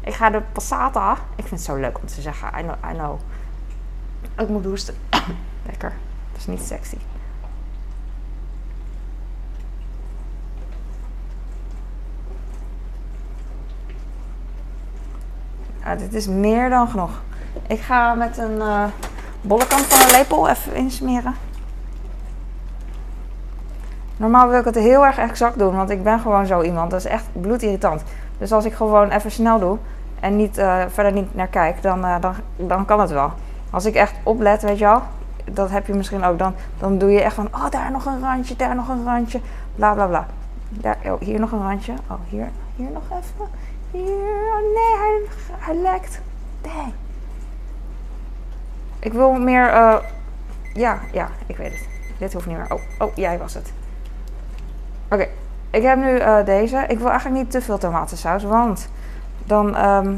Ik 0.04 0.14
ga 0.14 0.30
de 0.30 0.42
passata. 0.52 1.12
Ik 1.12 1.46
vind 1.46 1.50
het 1.50 1.60
zo 1.60 1.76
leuk 1.76 1.98
om 1.98 2.06
te 2.06 2.20
zeggen. 2.20 2.48
I 2.58 2.62
know. 2.62 2.90
I 2.90 2.94
know. 2.94 3.20
Ik 4.38 4.48
moet 4.48 4.64
hoesten. 4.64 4.94
Lekker. 5.70 5.92
Dat 6.32 6.40
is 6.40 6.46
niet 6.46 6.62
sexy. 6.62 6.96
Ja, 15.84 15.96
dit 15.96 16.14
is 16.14 16.26
meer 16.26 16.70
dan 16.70 16.88
genoeg. 16.88 17.20
Ik 17.66 17.80
ga 17.80 18.14
met 18.14 18.38
een 18.38 18.56
uh, 18.56 18.84
bolle 19.40 19.64
van 19.68 20.00
een 20.00 20.10
lepel 20.10 20.48
even 20.48 20.74
insmeren. 20.74 21.34
Normaal 24.16 24.48
wil 24.48 24.58
ik 24.58 24.64
het 24.64 24.74
heel 24.74 25.06
erg 25.06 25.18
exact 25.18 25.58
doen, 25.58 25.76
want 25.76 25.90
ik 25.90 26.02
ben 26.02 26.20
gewoon 26.20 26.46
zo 26.46 26.62
iemand. 26.62 26.90
Dat 26.90 27.00
is 27.00 27.06
echt 27.06 27.24
bloedirritant. 27.32 28.02
Dus 28.42 28.52
als 28.52 28.64
ik 28.64 28.74
gewoon 28.74 29.10
even 29.10 29.30
snel 29.30 29.58
doe 29.58 29.78
en 30.20 30.36
niet, 30.36 30.58
uh, 30.58 30.84
verder 30.88 31.12
niet 31.12 31.34
naar 31.34 31.46
kijk, 31.46 31.82
dan, 31.82 32.04
uh, 32.04 32.20
dan, 32.20 32.34
dan 32.56 32.84
kan 32.84 33.00
het 33.00 33.10
wel. 33.10 33.32
Als 33.70 33.84
ik 33.84 33.94
echt 33.94 34.14
oplet, 34.22 34.62
weet 34.62 34.78
je 34.78 34.84
wel, 34.84 35.02
dat 35.44 35.70
heb 35.70 35.86
je 35.86 35.94
misschien 35.94 36.24
ook, 36.24 36.38
dan, 36.38 36.54
dan 36.78 36.98
doe 36.98 37.10
je 37.10 37.20
echt 37.20 37.34
van, 37.34 37.48
oh 37.54 37.70
daar 37.70 37.90
nog 37.90 38.06
een 38.06 38.20
randje, 38.20 38.56
daar 38.56 38.74
nog 38.74 38.88
een 38.88 39.04
randje, 39.04 39.40
bla 39.74 39.92
bla 39.94 40.06
bla. 40.06 40.26
Daar, 40.68 40.98
oh, 41.04 41.20
hier 41.20 41.40
nog 41.40 41.52
een 41.52 41.62
randje, 41.62 41.92
oh 42.10 42.18
hier, 42.28 42.48
hier 42.76 42.90
nog 42.90 43.02
even. 43.10 43.50
Hier, 43.90 44.52
oh 44.54 44.74
nee, 44.74 44.96
hij, 44.98 45.20
hij 45.58 45.74
lekt. 45.74 46.20
Dang. 46.60 46.92
Ik 48.98 49.12
wil 49.12 49.32
meer, 49.32 49.74
uh, 49.74 49.96
ja, 50.74 50.98
ja, 51.12 51.28
ik 51.46 51.56
weet 51.56 51.72
het. 51.72 51.88
Dit 52.18 52.32
hoeft 52.32 52.46
niet 52.46 52.56
meer. 52.56 52.72
Oh, 52.72 52.80
oh, 52.98 53.16
jij 53.16 53.38
was 53.38 53.54
het. 53.54 53.72
Oké. 55.10 55.28
Ik 55.72 55.82
heb 55.82 55.98
nu 55.98 56.18
eh, 56.18 56.44
deze. 56.44 56.84
Ik 56.88 56.98
wil 56.98 57.08
eigenlijk 57.10 57.42
niet 57.42 57.50
te 57.50 57.60
veel 57.60 57.78
tomatensaus, 57.78 58.42
want 58.44 58.88
dan. 59.44 59.76
ehm, 59.76 60.14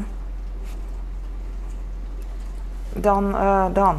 dan, 2.93 3.35
eh, 3.35 3.65
dan. 3.73 3.97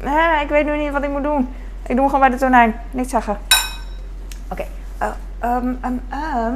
Nee, 0.00 0.42
ik 0.42 0.48
weet 0.48 0.64
nu 0.64 0.76
niet 0.76 0.92
wat 0.92 1.02
ik 1.02 1.10
moet 1.10 1.22
doen. 1.22 1.54
Ik 1.82 1.88
doe 1.88 1.96
hem 1.96 2.04
gewoon 2.04 2.20
bij 2.20 2.30
de 2.30 2.36
tonijn. 2.36 2.74
Niet 2.90 3.10
zeggen. 3.10 3.38
Oké. 4.48 4.64
eh, 4.98 5.08
ehm, 5.38 5.74
ehm. 5.80 6.52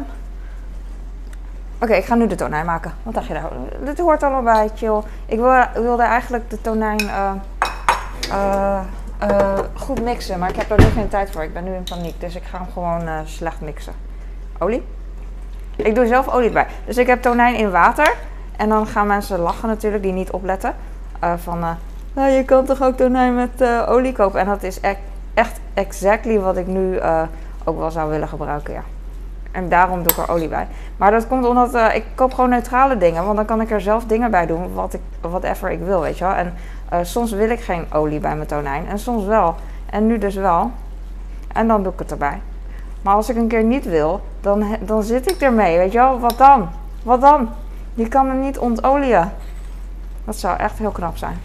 Oké, 1.81 1.93
ik 1.95 2.05
ga 2.05 2.15
nu 2.15 2.27
de 2.27 2.35
tonijn 2.35 2.67
maken. 2.67 2.93
Wat 3.03 3.15
dacht 3.15 3.27
je 3.27 3.33
daar? 3.33 3.49
Dit 3.85 3.99
hoort 3.99 4.23
allemaal 4.23 4.43
bij, 4.43 4.71
chill. 4.75 5.01
Ik 5.27 5.39
wil, 5.39 5.55
wilde 5.75 6.03
eigenlijk 6.03 6.51
de 6.51 6.61
tonijn 6.61 6.99
eh, 7.01 7.31
eh, 8.31 8.81
eh, 9.19 9.59
goed 9.75 10.03
mixen, 10.03 10.39
maar 10.39 10.49
ik 10.49 10.57
heb 10.57 10.71
er 10.71 10.79
nu 10.79 10.85
geen 10.91 11.09
tijd 11.09 11.31
voor. 11.31 11.43
Ik 11.43 11.53
ben 11.53 11.65
nu 11.65 11.75
in 11.75 11.83
paniek, 11.83 12.21
dus 12.21 12.35
ik 12.35 12.43
ga 12.45 12.59
hem 12.59 12.67
gewoon 12.73 13.07
eh, 13.09 13.19
slecht 13.25 13.61
mixen. 13.61 13.93
Olie? 14.59 14.83
Ik 15.77 15.95
doe 15.95 16.07
zelf 16.07 16.29
olie 16.29 16.47
erbij. 16.47 16.67
Dus 16.85 16.97
ik 16.97 17.07
heb 17.07 17.23
tonijn 17.23 17.55
in 17.55 17.71
water. 17.71 18.15
En 18.57 18.69
dan 18.69 18.87
gaan 18.87 19.07
mensen 19.07 19.39
lachen 19.39 19.69
natuurlijk, 19.69 20.03
die 20.03 20.13
niet 20.13 20.31
opletten. 20.31 20.75
Eh, 21.21 21.33
van, 21.37 21.63
eh, 21.63 21.71
nou, 22.13 22.31
je 22.31 22.45
kan 22.45 22.65
toch 22.65 22.83
ook 22.83 22.97
tonijn 22.97 23.35
met 23.35 23.61
eh, 23.61 23.83
olie 23.89 24.13
kopen? 24.13 24.41
En 24.41 24.47
dat 24.47 24.63
is 24.63 24.79
e- 24.81 24.95
echt 25.35 25.61
exactly 25.75 26.39
wat 26.39 26.57
ik 26.57 26.67
nu 26.67 27.01
ook 27.65 27.79
wel 27.79 27.91
zou 27.91 28.11
willen 28.11 28.29
gebruiken, 28.29 28.75
ja. 28.75 28.83
En 29.53 29.69
daarom 29.69 30.03
doe 30.03 30.13
ik 30.13 30.19
er 30.19 30.35
olie 30.35 30.49
bij. 30.49 30.67
Maar 30.97 31.11
dat 31.11 31.27
komt 31.29 31.47
omdat 31.47 31.75
ik 31.75 32.05
koop 32.15 32.35
gewoon 32.35 32.51
neutrale 32.51 32.97
dingen. 32.97 33.25
Want 33.25 33.37
dan 33.37 33.45
kan 33.45 33.61
ik 33.61 33.71
er 33.71 33.81
zelf 33.81 34.05
dingen 34.05 34.31
bij 34.31 34.47
doen, 34.47 34.75
wat 34.75 34.95
ik, 34.95 35.01
whatever 35.21 35.71
ik 35.71 35.81
wil, 35.81 36.01
weet 36.01 36.19
je 36.19 36.25
wel. 36.25 36.35
En 36.35 36.55
soms 37.07 37.33
wil 37.33 37.51
ik 37.51 37.61
geen 37.61 37.87
olie 37.93 38.21
bij 38.21 38.37
mijn 38.37 38.49
tonijn. 38.49 38.89
En 38.89 38.99
soms 38.99 39.25
wel. 39.25 39.55
En 39.91 40.07
nu 40.07 40.19
dus 40.19 40.35
wel. 40.35 40.71
En 41.53 41.69
dan 41.69 41.83
doe 41.83 41.93
ik 41.93 41.99
het 41.99 42.11
erbij. 42.11 42.41
Maar 43.07 43.15
als 43.15 43.29
ik 43.29 43.37
een 43.37 43.49
keer 43.49 43.65
niet 43.65 43.85
wil, 43.85 44.21
dan, 44.41 44.77
dan 44.81 45.03
zit 45.03 45.31
ik 45.31 45.41
ermee, 45.41 45.79
weet 45.79 45.93
je 45.93 45.99
wel. 45.99 46.21
Wat 46.21 46.39
dan? 46.39 46.69
Wat 47.03 47.21
dan? 47.21 47.49
Je 47.95 48.09
kan 48.09 48.29
hem 48.29 48.41
niet 48.41 48.59
ontolieën. 48.59 49.29
Dat 50.25 50.37
zou 50.37 50.57
echt 50.59 50.79
heel 50.79 50.91
knap 50.91 51.17
zijn. 51.17 51.41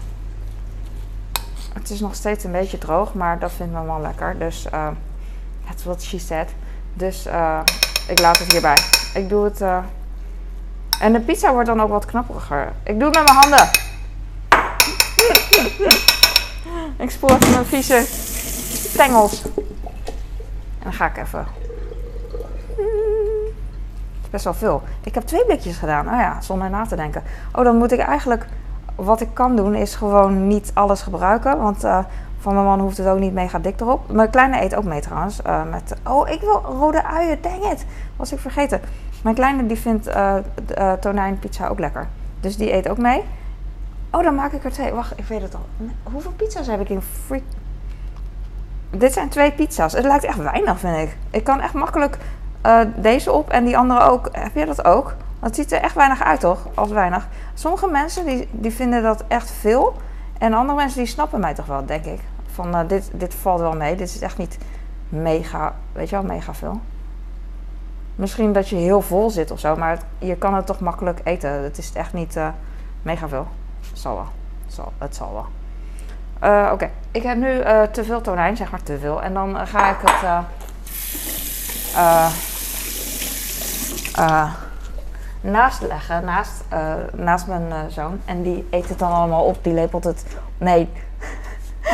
Het 1.72 1.90
is 1.90 2.00
nog 2.00 2.14
steeds 2.14 2.44
een 2.44 2.52
beetje 2.52 2.78
droog, 2.78 3.14
maar 3.14 3.38
dat 3.38 3.52
vindt 3.52 3.72
mijn 3.72 3.86
man 3.86 4.00
lekker. 4.00 4.38
Dus 4.38 4.66
eh 4.70 4.86
that's 5.66 5.84
what 5.84 6.02
she 6.02 6.18
said. 6.18 6.48
Dus 6.94 7.26
eh, 7.26 7.58
ik 8.08 8.20
laat 8.20 8.38
het 8.38 8.52
hierbij. 8.52 8.78
Ik 9.14 9.28
doe 9.28 9.44
het. 9.44 9.60
eh, 9.60 9.78
En 11.00 11.12
de 11.12 11.20
pizza 11.20 11.52
wordt 11.52 11.68
dan 11.68 11.80
ook 11.80 11.88
wat 11.90 12.04
knapperiger. 12.04 12.72
Ik 12.82 12.98
doe 12.98 13.08
het 13.08 13.14
met 13.18 13.24
mijn 13.24 13.36
handen. 13.38 13.68
ik 16.96 17.10
even 17.10 17.50
mijn 17.50 17.64
vieze 17.64 18.06
tengels. 18.96 19.42
En 20.82 20.88
dan 20.88 20.92
ga 20.92 21.06
ik 21.06 21.16
even. 21.16 21.46
Het 24.22 24.30
best 24.30 24.44
wel 24.44 24.54
veel. 24.54 24.82
Ik 25.02 25.14
heb 25.14 25.22
twee 25.22 25.44
blikjes 25.44 25.76
gedaan. 25.76 26.06
Oh 26.08 26.12
ja, 26.20 26.40
zonder 26.40 26.70
na 26.70 26.86
te 26.86 26.96
denken. 26.96 27.22
Oh, 27.52 27.64
dan 27.64 27.76
moet 27.76 27.92
ik 27.92 27.98
eigenlijk. 27.98 28.46
Wat 28.94 29.20
ik 29.20 29.28
kan 29.32 29.56
doen 29.56 29.74
is 29.74 29.94
gewoon 29.94 30.46
niet 30.46 30.70
alles 30.74 31.02
gebruiken. 31.02 31.58
Want 31.58 31.84
eh, 31.84 31.98
van 32.38 32.54
mijn 32.54 32.66
man 32.66 32.80
hoeft 32.80 32.96
het 32.96 33.06
ook 33.06 33.18
niet 33.18 33.32
mega 33.32 33.58
dik 33.58 33.80
erop. 33.80 34.10
Mijn 34.12 34.30
kleine 34.30 34.62
eet 34.62 34.74
ook 34.74 34.84
mee 34.84 35.00
trouwens. 35.00 35.42
eh, 35.42 35.62
met, 35.70 35.94
oh, 36.08 36.28
ik 36.28 36.40
wil 36.40 36.60
rode 36.60 37.04
uien. 37.04 37.38
Dang 37.42 37.64
it. 37.72 37.84
Was 38.16 38.32
ik 38.32 38.38
vergeten. 38.38 38.80
Mijn 39.22 39.34
kleine 39.34 39.66
die 39.66 39.78
vindt 39.78 40.04
d- 40.04 40.08
eh, 40.74 40.92
tonijnpizza 40.92 41.68
ook 41.68 41.78
lekker. 41.78 42.08
Dus 42.40 42.56
die 42.56 42.72
eet 42.72 42.88
ook 42.88 42.98
mee. 42.98 43.22
Oh, 44.10 44.22
dan 44.22 44.34
maak 44.34 44.52
ik 44.52 44.64
er 44.64 44.72
twee. 44.72 44.92
Wacht, 44.92 45.18
ik 45.18 45.24
weet 45.24 45.42
het 45.42 45.54
al. 45.54 45.66
Hoeveel 46.02 46.32
pizza's 46.36 46.66
heb 46.66 46.80
ik 46.80 46.88
in 46.88 47.00
freak... 47.26 47.42
Dit 48.96 49.12
zijn 49.12 49.28
twee 49.28 49.52
pizza's. 49.52 49.92
Het 49.92 50.04
lijkt 50.04 50.24
echt 50.24 50.38
weinig, 50.38 50.78
vind 50.78 50.96
ik. 50.96 51.16
Ik 51.30 51.44
kan 51.44 51.60
echt 51.60 51.74
makkelijk 51.74 52.18
eh, 52.60 52.80
deze 52.96 53.32
op 53.32 53.50
en 53.50 53.64
die 53.64 53.76
andere 53.78 54.00
ook. 54.00 54.28
Heb 54.32 54.54
je 54.54 54.66
dat 54.66 54.84
ook? 54.84 55.14
Het 55.40 55.54
ziet 55.54 55.72
er 55.72 55.80
echt 55.80 55.94
weinig 55.94 56.22
uit, 56.22 56.40
toch? 56.40 56.66
Als 56.74 56.90
weinig. 56.90 57.28
Sommige 57.54 57.86
mensen 57.86 58.26
die, 58.26 58.48
die 58.50 58.72
vinden 58.72 59.02
dat 59.02 59.24
echt 59.28 59.50
veel. 59.50 59.96
En 60.38 60.52
andere 60.52 60.78
mensen 60.78 60.98
die 60.98 61.06
snappen 61.06 61.40
mij 61.40 61.54
toch 61.54 61.66
wel, 61.66 61.86
denk 61.86 62.04
ik. 62.04 62.20
Van 62.52 62.74
eh, 62.74 62.88
dit, 62.88 63.10
dit 63.14 63.34
valt 63.34 63.60
wel 63.60 63.76
mee. 63.76 63.96
Dit 63.96 64.08
is 64.08 64.20
echt 64.20 64.38
niet 64.38 64.58
mega, 65.08 65.74
weet 65.92 66.08
je 66.08 66.16
wel, 66.16 66.24
mega 66.24 66.54
veel. 66.54 66.80
Misschien 68.14 68.52
dat 68.52 68.68
je 68.68 68.76
heel 68.76 69.00
vol 69.00 69.30
zit 69.30 69.50
of 69.50 69.58
zo, 69.58 69.76
maar 69.76 69.98
je 70.18 70.36
kan 70.36 70.54
het 70.54 70.66
toch 70.66 70.80
makkelijk 70.80 71.20
eten. 71.24 71.50
Het 71.50 71.78
is 71.78 71.92
echt 71.92 72.12
niet 72.12 72.36
eh, 72.36 72.48
mega 73.02 73.28
veel. 73.28 73.46
Het 73.90 73.98
zal 73.98 74.14
wel. 74.14 74.28
Zal, 74.66 74.92
het 74.98 75.16
zal 75.16 75.32
wel. 75.32 75.61
Eh, 76.42 76.70
Oké, 76.72 76.90
ik 77.10 77.22
heb 77.22 77.36
nu 77.36 77.58
eh, 77.58 77.82
te 77.82 78.04
veel 78.04 78.20
tonijn, 78.20 78.56
zeg 78.56 78.70
maar 78.70 78.82
te 78.82 78.98
veel. 78.98 79.22
En 79.22 79.34
dan 79.34 79.58
eh, 79.58 79.66
ga 79.66 79.90
ik 79.90 79.96
het 80.02 80.44
naast 85.40 85.82
leggen, 85.82 86.24
naast, 86.24 86.64
naast 87.12 87.46
mijn 87.46 87.90
zoon. 87.90 88.20
En 88.24 88.42
die 88.42 88.66
eet 88.70 88.88
het 88.88 88.98
dan 88.98 89.12
allemaal 89.12 89.44
op, 89.44 89.64
die 89.64 89.72
lepelt 89.72 90.04
het. 90.04 90.26
Nee. 90.58 90.88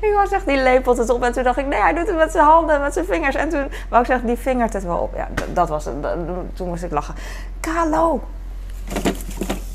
ik 0.00 0.12
wou 0.14 0.26
zeggen, 0.26 0.48
die 0.48 0.62
lepelt 0.62 0.98
het 0.98 1.10
op. 1.10 1.22
En 1.22 1.32
toen 1.32 1.42
dacht 1.42 1.58
ik, 1.58 1.66
nee, 1.66 1.80
hij 1.80 1.94
doet 1.94 2.06
het 2.06 2.16
met 2.16 2.32
zijn 2.32 2.44
handen, 2.44 2.80
met 2.80 2.92
zijn 2.92 3.06
vingers. 3.06 3.34
En 3.34 3.48
toen 3.48 3.70
wou 3.88 4.00
ik 4.00 4.08
zeggen, 4.08 4.26
die 4.26 4.36
vingert 4.36 4.72
het 4.72 4.84
wel 4.84 4.98
op. 4.98 5.16
Ja, 5.16 5.28
dat 5.52 5.68
was 5.68 5.84
het. 5.84 5.94
Toen 6.54 6.68
moest 6.68 6.82
ik 6.82 6.90
lachen. 6.90 7.14
Kalo. 7.60 8.22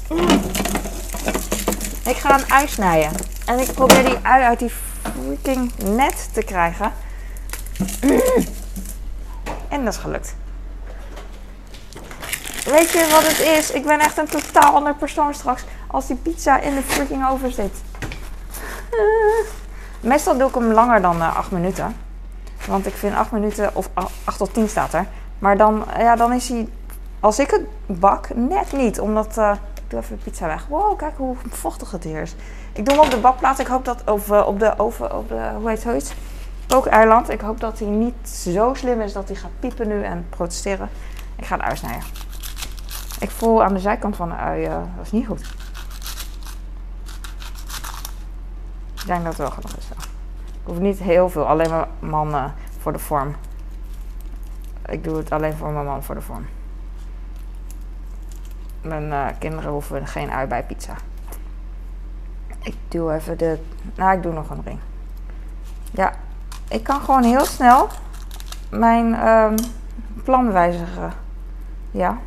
Mm. 0.10 0.81
Ik 2.06 2.16
ga 2.16 2.40
een 2.40 2.52
ui 2.52 2.68
snijden. 2.68 3.12
En 3.46 3.60
ik 3.60 3.74
probeer 3.74 4.04
die 4.06 4.18
ui 4.22 4.44
uit 4.44 4.60
die 4.60 4.72
freaking 5.02 5.72
net 5.78 6.30
te 6.34 6.44
krijgen. 6.44 6.92
En 9.70 9.86
dat 9.86 9.94
is 9.94 10.00
gelukt. 10.00 10.36
Weet 12.66 12.92
je 12.92 13.08
wat 13.12 13.28
het 13.28 13.40
is? 13.40 13.72
Ik 13.72 13.84
ben 13.84 14.00
echt 14.00 14.18
een 14.18 14.28
totaal 14.28 14.76
ander 14.76 14.96
persoon 14.96 15.34
straks 15.34 15.64
als 15.88 16.08
die 16.08 16.16
pizza 16.16 16.60
in 16.60 16.76
de 16.76 16.82
freaking 16.82 17.28
oven 17.28 17.52
zit. 17.52 17.74
Eh. 18.90 19.00
Meestal 20.10 20.38
doe 20.38 20.48
ik 20.48 20.56
hem 20.56 20.72
langer 20.72 21.02
dan 21.02 21.22
eh, 21.22 21.36
8 21.36 21.52
minuten. 21.52 21.96
Want 22.68 22.86
ik 22.86 22.94
vind 22.94 23.16
8 23.16 23.32
minuten, 23.32 23.76
of 23.76 23.90
8 24.24 24.38
tot 24.38 24.54
10 24.54 24.70
staat 24.70 24.94
er. 24.94 25.08
Maar 25.40 25.58
dan, 25.58 25.86
ja, 25.98 26.16
dan 26.16 26.34
is 26.34 26.50
hij, 26.50 26.68
als 27.20 27.40
ik 27.40 27.52
het 27.52 27.66
bak, 27.86 28.36
net 28.36 28.72
niet. 28.72 29.00
Omdat, 29.00 29.38
eh, 29.38 29.52
doe 29.92 30.00
even 30.00 30.18
de 30.18 30.24
pizza 30.24 30.48
weg. 30.48 30.68
Wow, 30.68 30.98
kijk 30.98 31.18
hoe 31.18 31.36
vochtig 31.50 31.92
het 31.92 32.04
hier 32.04 32.22
is. 32.22 32.36
Ik 32.74 32.86
doe 32.86 32.96
hem 32.96 33.04
op 33.04 33.12
de 33.12 33.20
bakplaats. 33.20 33.60
Ik 33.60 33.68
hoop 33.68 33.86
dat, 33.86 34.04
of 34.10 34.32
eh, 34.32 34.48
op 34.48 34.60
de 34.60 34.80
oven, 34.80 35.18
op 35.18 35.28
de, 35.28 35.52
hoe 35.60 35.70
heet 35.70 35.80
zoiets? 35.80 36.14
Kookeiland. 36.68 37.30
Ik 37.30 37.42
hoop 37.42 37.60
dat 37.60 37.80
hij 37.80 37.88
niet 37.88 38.30
zo 38.30 38.74
slim 38.74 39.02
is 39.02 39.14
dat 39.14 39.28
hij 39.28 39.38
gaat 39.38 39.60
piepen 39.60 39.88
nu 39.88 40.04
en 40.04 40.26
protesteren. 40.30 40.90
Ik 41.36 41.46
ga 41.46 41.58
de 41.58 41.64
ui 41.64 41.76
snijden. 41.76 42.04
Ik 43.20 43.30
voel 43.30 43.64
aan 43.64 43.74
de 43.74 43.80
zijkant 43.80 44.16
van 44.16 44.30
de 44.30 44.36
ui, 44.36 44.64
eh, 44.64 44.72
dat 44.96 45.06
is 45.06 45.12
niet 45.12 45.28
goed. 45.28 45.54
Ik 48.96 49.08
denk 49.08 49.24
dat 49.24 49.28
het 49.28 49.38
wel 49.38 49.52
genoeg 49.52 49.78
is. 49.78 49.90
Ik 49.90 50.68
hoef 50.68 50.80
niet 50.80 51.00
heel 51.00 51.30
veel, 51.30 51.48
alleen 51.48 51.70
mijn 51.70 51.88
man 52.00 52.34
eh, 52.34 52.46
voor 52.80 52.94
de 52.94 53.00
vorm. 53.00 53.36
Ik 54.86 55.04
doe 55.04 55.18
het 55.18 55.32
alleen 55.32 55.54
voor 55.54 55.70
mijn 55.70 55.86
man 55.86 56.04
voor 56.04 56.16
de 56.16 56.22
vorm. 56.22 56.46
Mijn 58.82 59.12
eh, 59.12 59.26
kinderen 59.40 59.72
hoeven 59.72 60.08
geen 60.08 60.32
ui 60.32 60.48
bij 60.48 60.64
pizza. 60.64 60.96
Ik 62.64 62.76
doe 62.88 63.14
even 63.14 63.38
de. 63.38 63.60
Nou, 63.96 64.18
ik 64.18 64.24
doe 64.24 64.34
nog 64.34 64.50
een 64.50 64.62
ring. 64.66 64.80
Ja, 65.92 66.14
ik 66.70 66.84
kan 66.84 67.02
gewoon 67.02 67.24
heel 67.24 67.46
snel 67.46 67.88
mijn 68.70 69.16
ehm, 69.16 69.58
plan 70.24 70.52
wijzigen. 70.52 71.14
Ja. 71.92 72.18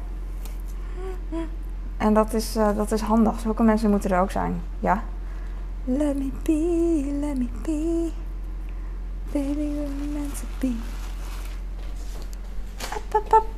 En 1.96 2.14
dat 2.14 2.32
is, 2.32 2.56
eh, 2.56 2.76
dat 2.76 2.92
is 2.92 3.00
handig. 3.00 3.40
Zulke 3.40 3.62
mensen 3.62 3.90
moeten 3.90 4.10
er 4.10 4.20
ook 4.20 4.30
zijn. 4.30 4.62
Ja. 4.78 5.02
Let 5.84 6.16
me 6.16 6.30
be, 6.42 7.16
let 7.20 7.38
me 7.38 7.48
be. 7.62 8.10
Baby, 9.32 9.74
to 10.34 10.46
be. 10.58 10.76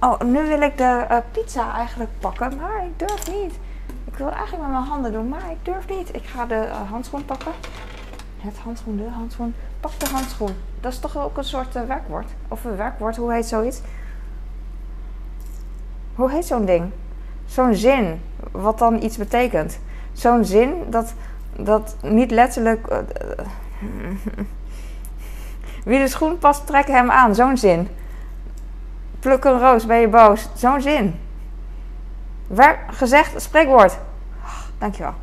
Oh, 0.00 0.20
nu 0.20 0.48
wil 0.48 0.60
ik 0.60 0.76
de 0.76 1.04
eh, 1.08 1.16
pizza 1.32 1.74
eigenlijk 1.74 2.10
pakken, 2.18 2.56
maar 2.56 2.84
ik 2.84 2.98
durf 2.98 3.30
niet. 3.32 3.54
Ik 4.04 4.14
wil 4.14 4.30
eigenlijk 4.30 4.62
met 4.62 4.72
mijn 4.72 4.84
handen 4.84 5.12
doen, 5.12 5.28
maar 5.28 5.50
ik 5.50 5.64
durf 5.64 5.88
niet. 5.88 6.14
Ik 6.14 6.24
ga 6.24 6.46
de 6.46 6.54
eh, 6.54 6.90
handschoen 6.90 7.24
pakken. 7.24 7.52
Het 8.38 8.58
handschoen, 8.58 8.96
de 8.96 9.08
handschoen. 9.10 9.54
Pak 9.80 10.00
de 10.00 10.08
handschoen. 10.08 10.54
Dat 10.80 10.92
is 10.92 10.98
toch 10.98 11.18
ook 11.18 11.36
een 11.36 11.44
soort 11.44 11.76
eh, 11.76 11.82
werkwoord? 11.82 12.26
Of 12.48 12.64
een 12.64 12.76
werkwoord, 12.76 13.16
hoe 13.16 13.32
heet 13.32 13.46
zoiets? 13.46 13.80
Hoe 16.14 16.30
heet 16.30 16.46
zo'n 16.46 16.64
ding? 16.64 16.90
Zo'n 17.46 17.74
zin, 17.74 18.20
wat 18.50 18.78
dan 18.78 19.02
iets 19.02 19.16
betekent. 19.16 19.78
Zo'n 20.12 20.44
zin 20.44 20.74
dat, 20.88 21.14
dat 21.56 21.96
niet 22.02 22.30
letterlijk. 22.30 22.86
wie 25.84 25.98
de 25.98 26.08
schoen 26.08 26.38
past, 26.38 26.66
trek 26.66 26.86
hem 26.86 27.10
aan. 27.10 27.34
Zo'n 27.34 27.56
zin 27.56 27.88
pluk 29.20 29.44
een 29.44 29.58
roos, 29.58 29.86
ben 29.86 29.96
je 29.96 30.08
boos. 30.08 30.48
Zo'n 30.54 30.80
zin. 30.80 31.20
Waar 32.46 32.86
gezegd 32.90 33.42
spreekwoord. 33.42 33.96
Dankjewel. 34.78 35.14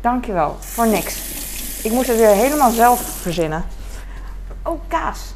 Dankjewel. 0.00 0.56
Voor 0.60 0.86
niks. 0.86 1.34
Ik 1.84 1.92
moest 1.92 2.08
het 2.08 2.16
weer 2.16 2.34
helemaal 2.34 2.70
zelf 2.70 3.00
verzinnen. 3.00 3.64
Oh, 4.62 4.80
kaas. 4.88 5.34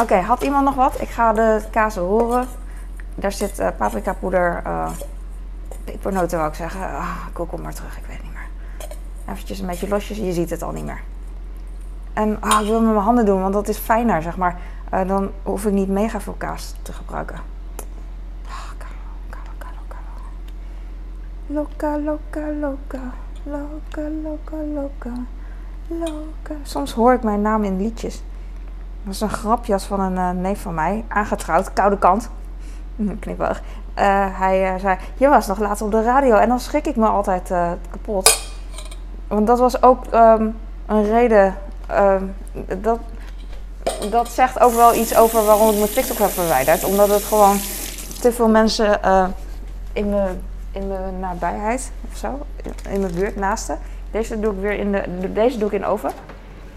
Oké, 0.00 0.14
had 0.14 0.42
iemand 0.42 0.64
nog 0.64 0.74
wat? 0.74 1.00
Ik 1.00 1.08
ga 1.08 1.32
de 1.32 1.62
kaas 1.70 1.96
horen. 1.96 2.48
Daar 3.14 3.32
zit 3.32 3.58
eh, 3.58 3.66
uh, 3.66 3.72
paprikapoeder, 3.76 4.62
uh, 4.66 4.82
eh, 4.82 4.92
pepernoten 5.84 6.38
wou 6.38 6.50
ik 6.50 6.56
zeggen. 6.56 6.80
Ah, 6.80 7.16
ik 7.28 7.48
kom 7.48 7.60
maar 7.60 7.74
terug, 7.74 7.96
ik 7.96 8.06
weet 8.06 8.22
niet 8.22 8.32
meer. 8.32 8.48
Eventjes 9.28 9.58
een 9.58 9.66
beetje 9.66 9.88
losjes, 9.88 10.16
je 10.16 10.32
ziet 10.32 10.50
het 10.50 10.62
al 10.62 10.72
niet 10.72 10.84
meer. 10.84 11.02
En 12.16 12.36
ah, 12.40 12.60
ik 12.60 12.66
wil 12.66 12.74
het 12.74 12.84
met 12.84 12.92
mijn 12.92 13.04
handen 13.04 13.24
doen, 13.24 13.40
want 13.40 13.52
dat 13.52 13.68
is 13.68 13.78
fijner, 13.78 14.22
zeg 14.22 14.36
maar. 14.36 14.56
Uh, 14.94 15.08
dan 15.08 15.30
hoef 15.42 15.66
ik 15.66 15.72
niet 15.72 15.88
mega 15.88 16.20
veel 16.20 16.34
kaas 16.38 16.74
te 16.82 16.92
gebruiken. 16.92 17.38
Loka, 21.46 21.98
loka, 21.98 22.40
loka, 22.60 22.98
loka, 23.42 24.00
loka, 24.22 24.56
loka, 24.74 25.10
loka. 25.86 26.54
Soms 26.62 26.92
hoor 26.92 27.12
ik 27.12 27.22
mijn 27.22 27.40
naam 27.40 27.64
in 27.64 27.76
liedjes. 27.76 28.22
Dat 29.02 29.14
is 29.14 29.20
een 29.20 29.30
grapjas 29.30 29.84
van 29.84 30.00
een 30.00 30.12
uh, 30.12 30.30
neef 30.30 30.60
van 30.60 30.74
mij, 30.74 31.04
aangetrouwd, 31.08 31.72
koude 31.72 31.98
kant. 31.98 32.30
Knippig. 33.20 33.62
Uh, 33.98 34.38
hij 34.38 34.74
uh, 34.74 34.80
zei, 34.80 34.98
je 35.14 35.28
was 35.28 35.46
nog 35.46 35.58
laat 35.58 35.82
op 35.82 35.90
de 35.90 36.02
radio. 36.02 36.34
En 36.34 36.48
dan 36.48 36.60
schrik 36.60 36.86
ik 36.86 36.96
me 36.96 37.06
altijd 37.06 37.48
kapot. 37.90 38.52
Want 39.28 39.46
dat 39.46 39.58
was 39.58 39.82
ook 39.82 40.04
um, 40.14 40.56
een 40.86 41.04
reden. 41.04 41.54
Ehm, 41.86 42.24
dat, 42.82 42.98
dat 44.10 44.28
zegt 44.28 44.60
ook 44.60 44.72
wel 44.72 44.94
iets 44.94 45.16
over 45.16 45.44
waarom 45.44 45.70
ik 45.70 45.78
mijn 45.78 45.92
TikTok 45.92 46.18
heb 46.18 46.30
verwijderd. 46.30 46.84
Omdat 46.84 47.08
het 47.08 47.22
gewoon 47.22 47.58
te 48.20 48.32
veel 48.32 48.48
mensen 48.48 49.00
in 49.92 50.10
mijn 50.10 50.42
in 50.76 50.88
mijn 50.88 51.20
nabijheid 51.20 51.90
of 52.10 52.16
zo, 52.16 52.46
in 52.90 53.00
mijn 53.00 53.14
buurt, 53.14 53.36
naaste. 53.36 53.76
Deze 54.10 54.40
doe 54.40 54.52
ik 54.52 54.60
weer 54.60 54.72
in 54.72 54.92
de, 54.92 55.32
deze 55.32 55.58
doe 55.58 55.68
ik 55.68 55.74
in 55.74 55.84
oven. 55.84 56.10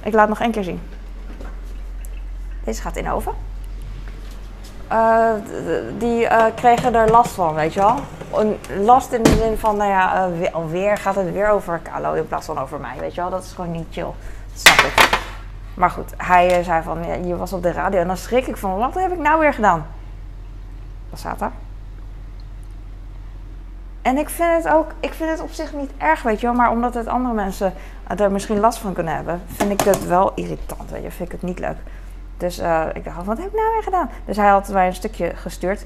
Ik 0.03 0.13
laat 0.13 0.29
nog 0.29 0.39
één 0.39 0.51
keer 0.51 0.63
zien. 0.63 0.81
Deze 2.63 2.81
gaat 2.81 2.95
in 2.95 3.11
oven. 3.11 3.33
Uh, 4.91 5.31
die 5.97 6.23
uh, 6.23 6.45
kregen 6.55 6.95
er 6.95 7.11
last 7.11 7.31
van, 7.31 7.53
weet 7.53 7.73
je 7.73 7.79
wel. 7.79 7.95
last 8.83 9.11
in 9.11 9.23
de 9.23 9.35
zin 9.35 9.57
van, 9.57 9.77
nou 9.77 9.89
ja, 9.89 10.29
uh, 10.29 10.53
alweer 10.53 10.97
gaat 10.97 11.15
het 11.15 11.31
weer 11.31 11.49
over 11.49 11.81
Carlo 11.83 12.13
in 12.13 12.27
plaats 12.27 12.45
van 12.45 12.59
over 12.59 12.79
mij, 12.79 12.95
weet 12.99 13.15
je 13.15 13.21
wel. 13.21 13.29
Dat 13.29 13.43
is 13.43 13.51
gewoon 13.51 13.71
niet 13.71 13.87
chill. 13.91 14.11
Snap 14.53 14.77
ik. 14.77 15.19
Maar 15.73 15.89
goed, 15.89 16.13
hij 16.17 16.63
zei 16.63 16.83
van, 16.83 17.05
ja, 17.05 17.13
je 17.13 17.35
was 17.35 17.53
op 17.53 17.63
de 17.63 17.71
radio 17.71 17.99
en 17.99 18.07
dan 18.07 18.17
schrik 18.17 18.47
ik 18.47 18.57
van, 18.57 18.77
wat 18.77 18.93
heb 18.93 19.11
ik 19.11 19.19
nou 19.19 19.39
weer 19.39 19.53
gedaan? 19.53 19.85
Wat 21.09 21.19
staat 21.19 21.39
daar? 21.39 21.51
En 24.01 24.17
ik 24.17 24.29
vind 24.29 24.63
het 24.63 24.73
ook, 24.73 24.91
ik 24.99 25.13
vind 25.13 25.29
het 25.29 25.41
op 25.41 25.51
zich 25.51 25.73
niet 25.73 25.91
erg, 25.97 26.21
weet 26.21 26.39
je 26.39 26.45
wel. 26.47 26.55
Maar 26.55 26.71
omdat 26.71 26.93
het 26.93 27.07
andere 27.07 27.33
mensen 27.33 27.73
er 28.17 28.31
misschien 28.31 28.59
last 28.59 28.77
van 28.77 28.93
kunnen 28.93 29.15
hebben, 29.15 29.41
vind 29.45 29.71
ik 29.71 29.81
het 29.81 30.07
wel 30.07 30.31
irritant, 30.33 30.89
weet 30.89 31.03
je. 31.03 31.11
Vind 31.11 31.29
ik 31.29 31.31
het 31.31 31.49
niet 31.49 31.59
leuk. 31.59 31.77
Dus 32.37 32.59
uh, 32.59 32.85
ik 32.93 33.03
dacht, 33.03 33.25
wat 33.25 33.37
heb 33.37 33.47
ik 33.47 33.53
nou 33.53 33.73
weer 33.73 33.83
gedaan? 33.83 34.09
Dus 34.25 34.37
hij 34.37 34.47
had 34.47 34.69
mij 34.69 34.87
een 34.87 34.93
stukje 34.93 35.31
gestuurd 35.35 35.85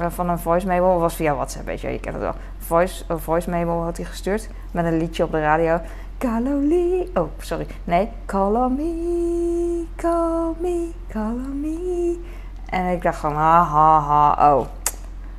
uh, 0.00 0.06
van 0.10 0.28
een 0.28 0.38
voice 0.38 0.66
memo. 0.66 0.98
was 0.98 1.14
via 1.14 1.34
WhatsApp, 1.34 1.66
weet 1.66 1.80
je, 1.80 1.88
je 1.88 2.00
kent 2.00 2.14
het 2.14 2.24
wel. 2.24 2.34
Voice, 2.58 3.04
een 3.08 3.18
voice 3.18 3.50
memo 3.50 3.82
had 3.82 3.96
hij 3.96 4.06
gestuurd 4.06 4.48
met 4.70 4.84
een 4.84 4.96
liedje 4.96 5.24
op 5.24 5.30
de 5.30 5.40
radio. 5.40 5.80
Caloli. 6.20 7.10
Oh, 7.14 7.30
sorry. 7.38 7.66
Nee. 7.84 8.08
Call 8.26 8.56
on 8.56 8.74
me, 8.74 9.86
call 9.96 10.54
me, 10.60 10.92
call 11.08 11.34
me. 11.34 12.18
En 12.66 12.86
ik 12.86 13.02
dacht 13.02 13.18
van, 13.18 13.32
ha, 13.32 13.62
ha, 13.62 14.00
ha, 14.00 14.54
oh. 14.54 14.66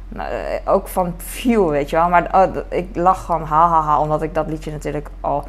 Nou, 0.08 0.32
eh, 0.32 0.74
ook 0.74 0.88
van 0.88 1.14
View, 1.18 1.70
weet 1.70 1.90
je 1.90 1.96
wel. 1.96 2.10
Maar 2.10 2.30
oh, 2.36 2.56
ik 2.70 2.96
lach 2.96 3.26
gewoon 3.26 3.42
hahaha, 3.42 3.82
ha, 3.82 3.82
ha, 3.82 4.00
omdat 4.00 4.22
ik 4.22 4.34
dat 4.34 4.48
liedje 4.48 4.72
natuurlijk 4.72 5.10
al 5.20 5.44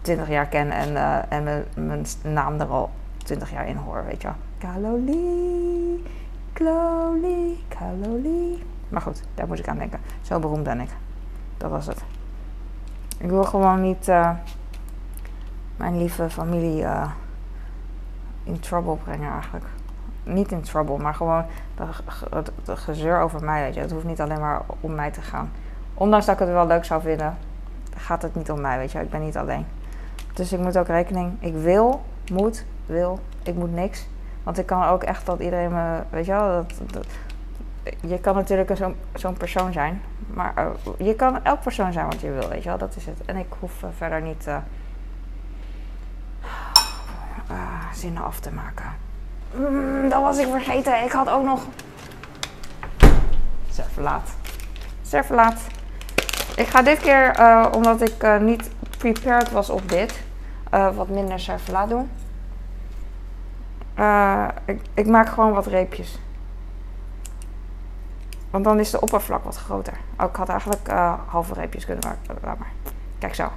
20 0.00 0.28
jaar 0.28 0.46
ken 0.46 0.70
en, 0.70 0.90
uh, 0.92 1.32
en 1.32 1.66
mijn 1.74 2.06
naam 2.22 2.60
er 2.60 2.66
al 2.66 2.90
20 3.16 3.50
jaar 3.50 3.68
in 3.68 3.76
hoor, 3.76 4.04
weet 4.04 4.22
je 4.22 4.28
wel. 4.28 4.36
Kaloli, 4.58 6.04
Kloli, 6.52 7.64
Kaloli. 7.68 8.66
Maar 8.88 9.02
goed, 9.02 9.22
daar 9.34 9.46
moet 9.46 9.58
ik 9.58 9.68
aan 9.68 9.78
denken. 9.78 10.00
Zo 10.22 10.38
beroemd 10.38 10.64
ben 10.64 10.80
ik. 10.80 10.90
Dat 11.56 11.70
was 11.70 11.86
het. 11.86 12.04
Ik 13.18 13.30
wil 13.30 13.44
gewoon 13.44 13.80
niet 13.80 14.08
uh, 14.08 14.30
mijn 15.76 15.98
lieve 15.98 16.30
familie 16.30 16.84
in 18.44 18.60
trouble 18.60 18.96
brengen 18.96 19.32
eigenlijk 19.32 19.66
niet 20.24 20.52
in 20.52 20.60
trouble, 20.60 20.98
maar 20.98 21.14
gewoon 21.14 21.44
de, 22.64 22.76
gezeur 22.76 23.20
over 23.20 23.44
mij. 23.44 23.62
Weet 23.62 23.74
je. 23.74 23.80
Het 23.80 23.90
hoeft 23.90 24.04
niet 24.04 24.20
alleen 24.20 24.40
maar 24.40 24.62
om 24.80 24.94
mij 24.94 25.10
te 25.10 25.20
gaan. 25.20 25.50
Ondanks 25.94 26.26
dat 26.26 26.34
ik 26.34 26.40
het 26.40 26.50
wel 26.50 26.66
leuk 26.66 26.84
zou 26.84 27.02
vinden, 27.02 27.36
gaat 27.96 28.22
het 28.22 28.34
niet 28.34 28.50
om 28.50 28.60
mij. 28.60 28.78
Weet 28.78 28.92
je. 28.92 29.00
Ik 29.00 29.10
ben 29.10 29.20
niet 29.20 29.36
alleen. 29.36 29.66
Dus 30.34 30.52
ik 30.52 30.58
moet 30.58 30.78
ook 30.78 30.86
rekening. 30.86 31.36
Ik 31.38 31.54
wil, 31.54 32.02
moet, 32.32 32.64
wil. 32.86 33.20
Ik 33.42 33.54
moet 33.54 33.72
niks. 33.72 34.08
Want 34.42 34.58
ik 34.58 34.66
kan 34.66 34.84
ook 34.84 35.02
echt 35.02 35.26
dat 35.26 35.40
iedereen 35.40 35.72
me. 35.72 36.02
Weet 36.10 36.26
je 36.26 36.32
wel, 36.32 36.66
dat, 36.90 37.06
je 38.00 38.18
kan 38.18 38.34
natuurlijk 38.34 38.78
zo'n 39.14 39.36
persoon 39.36 39.72
zijn. 39.72 40.02
Maar 40.34 40.54
uh, 40.58 40.66
je 41.06 41.14
kan 41.14 41.44
elk 41.44 41.60
persoon 41.60 41.92
zijn 41.92 42.06
wat 42.06 42.20
je 42.20 42.30
wil, 42.30 42.48
weet 42.48 42.62
je 42.62 42.68
wel. 42.68 42.78
Dat 42.78 42.96
is 42.96 43.06
het. 43.06 43.24
En 43.24 43.36
ik 43.36 43.46
hoef 43.58 43.82
uh, 43.82 43.88
verder 43.96 44.22
niet 44.22 44.46
zinnen 47.94 48.24
af 48.24 48.40
te 48.40 48.52
maken. 48.52 48.94
Mm, 49.54 50.08
dat 50.08 50.22
was 50.22 50.38
ik 50.38 50.48
vergeten. 50.48 51.04
Ik 51.04 51.12
had 51.12 51.28
ook 51.28 51.44
nog. 51.44 51.66
Serverlaat. 53.70 54.30
Serverlaat. 55.02 55.60
Ik 56.56 56.66
ga 56.66 56.82
dit 56.82 56.98
keer, 56.98 57.40
uh, 57.40 57.66
omdat 57.74 58.00
ik 58.00 58.22
uh, 58.22 58.38
niet 58.38 58.70
prepared 58.98 59.50
was 59.50 59.70
op 59.70 59.88
dit, 59.88 60.22
uh, 60.74 60.96
wat 60.96 61.08
minder 61.08 61.40
serverlaat 61.40 61.88
doen. 61.88 62.10
Ik, 64.64 64.80
ik, 64.94 65.06
maak 65.06 65.28
gewoon 65.28 65.52
wat 65.52 65.66
reepjes. 65.66 66.18
Want 68.50 68.64
dan 68.64 68.80
is 68.80 68.90
de 68.90 69.00
oppervlak 69.00 69.44
wat 69.44 69.56
groter. 69.56 69.92
Oh, 70.18 70.28
ik 70.28 70.36
had 70.36 70.48
eigenlijk 70.48 70.88
halve 71.26 71.54
reepjes 71.54 71.84
kunnen 71.84 72.04
maken. 72.06 72.42
Laat 72.42 72.58
maar. 72.58 72.72
Kijk 73.18 73.34
zo. 73.34 73.48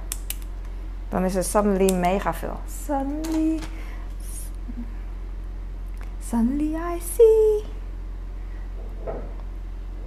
Dan 1.08 1.24
is 1.24 1.34
het 1.34 1.46
suddenly 1.46 1.92
mega 1.92 2.34
veel. 2.34 2.60
Suddenly 2.84 3.60
Suddenly 6.30 6.74
I 6.74 6.98
see 6.98 7.64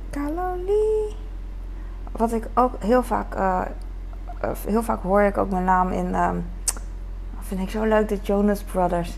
Kaloli. 0.10 1.16
Wat 2.12 2.32
ik 2.32 2.48
ook 2.54 2.74
heel 2.80 3.04
vaak, 3.04 3.36
uh, 3.36 3.62
heel 4.68 4.84
vaak 4.84 5.02
hoor 5.02 5.22
ik 5.22 5.38
ook 5.38 5.50
mijn 5.50 5.64
naam 5.64 5.92
in. 5.92 6.16
Um, 6.16 6.46
vind 7.40 7.62
ik 7.62 7.70
zo 7.70 7.84
leuk, 7.84 8.08
de 8.08 8.18
Jonas 8.22 8.64
Brothers. 8.64 9.18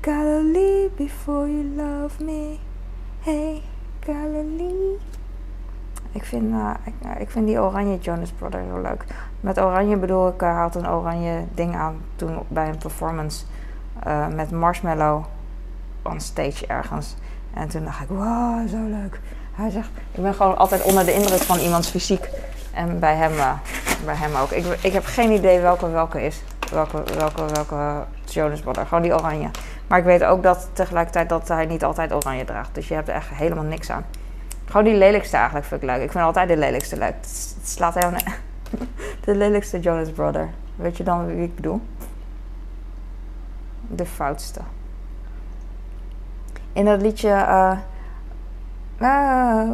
Kaloli, 0.00 0.90
before 0.96 1.52
you 1.52 1.64
love 1.64 2.24
me. 2.24 2.56
Hey, 3.20 3.62
Kaloli. 3.98 4.98
Ik 6.10 6.24
vind, 6.24 6.50
uh, 6.50 6.70
ik, 6.84 7.18
ik, 7.18 7.30
vind 7.30 7.46
die 7.46 7.60
oranje 7.60 7.98
Jonas 7.98 8.30
Brothers 8.30 8.64
heel 8.64 8.80
leuk. 8.80 9.04
Met 9.40 9.60
oranje 9.60 9.96
bedoel 9.96 10.28
ik, 10.28 10.40
hij 10.40 10.52
had 10.52 10.74
een 10.74 10.88
oranje 10.88 11.44
ding 11.54 11.76
aan 11.76 11.96
toen 12.16 12.38
bij 12.48 12.68
een 12.68 12.78
performance 12.78 13.44
met 14.34 14.50
Marshmallow 14.50 15.24
on 16.02 16.20
stage 16.20 16.66
ergens. 16.66 17.14
En 17.54 17.68
toen 17.68 17.84
dacht 17.84 18.00
ik, 18.00 18.08
wow, 18.08 18.68
zo 18.68 18.76
leuk. 18.88 19.20
Hij 19.52 19.70
zegt, 19.70 19.88
ik 20.12 20.22
ben 20.22 20.34
gewoon 20.34 20.56
altijd 20.56 20.82
onder 20.82 21.04
de 21.04 21.14
indruk 21.14 21.40
van 21.40 21.58
iemands 21.58 21.88
fysiek. 21.88 22.28
En 22.74 22.98
bij 22.98 23.14
hem, 23.14 23.32
uh, 23.32 23.52
bij 24.04 24.14
hem 24.14 24.34
ook. 24.34 24.50
Ik, 24.50 24.64
ik 24.80 24.92
heb 24.92 25.04
geen 25.04 25.30
idee 25.30 25.60
welke 25.60 25.90
welke 25.90 26.22
is. 26.22 26.42
Welke, 26.70 27.02
welke, 27.18 27.44
welke 27.46 28.04
Jonas 28.24 28.60
Brother. 28.60 28.86
Gewoon 28.86 29.02
die 29.02 29.14
oranje. 29.14 29.50
Maar 29.86 29.98
ik 29.98 30.04
weet 30.04 30.24
ook 30.24 30.42
dat 30.42 30.68
tegelijkertijd 30.72 31.28
dat 31.28 31.48
hij 31.48 31.66
niet 31.66 31.84
altijd 31.84 32.12
oranje 32.12 32.44
draagt. 32.44 32.74
Dus 32.74 32.88
je 32.88 32.94
hebt 32.94 33.08
er 33.08 33.14
echt 33.14 33.28
helemaal 33.28 33.64
niks 33.64 33.90
aan. 33.90 34.04
Gewoon 34.64 34.84
die 34.84 34.94
lelijkste 34.94 35.36
eigenlijk 35.36 35.66
vind 35.66 35.82
ik 35.82 35.88
leuk. 35.88 36.02
Ik 36.02 36.10
vind 36.10 36.24
altijd 36.24 36.48
de 36.48 36.56
lelijkste 36.56 36.98
leuk. 36.98 37.14
Het 37.20 37.54
slaat 37.62 37.94
helemaal 37.94 38.20
net. 38.24 38.38
De 39.24 39.34
lelijkste 39.34 39.80
Jonas 39.80 40.10
Brother. 40.10 40.48
Weet 40.76 40.96
je 40.96 41.04
dan 41.04 41.26
wie 41.26 41.44
ik 41.44 41.54
bedoel? 41.54 41.80
De 43.88 44.06
foutste 44.06 44.60
in 46.72 46.84
dat 46.84 47.02
liedje. 47.02 47.28
Uh, 47.28 47.78
uh, 49.00 49.70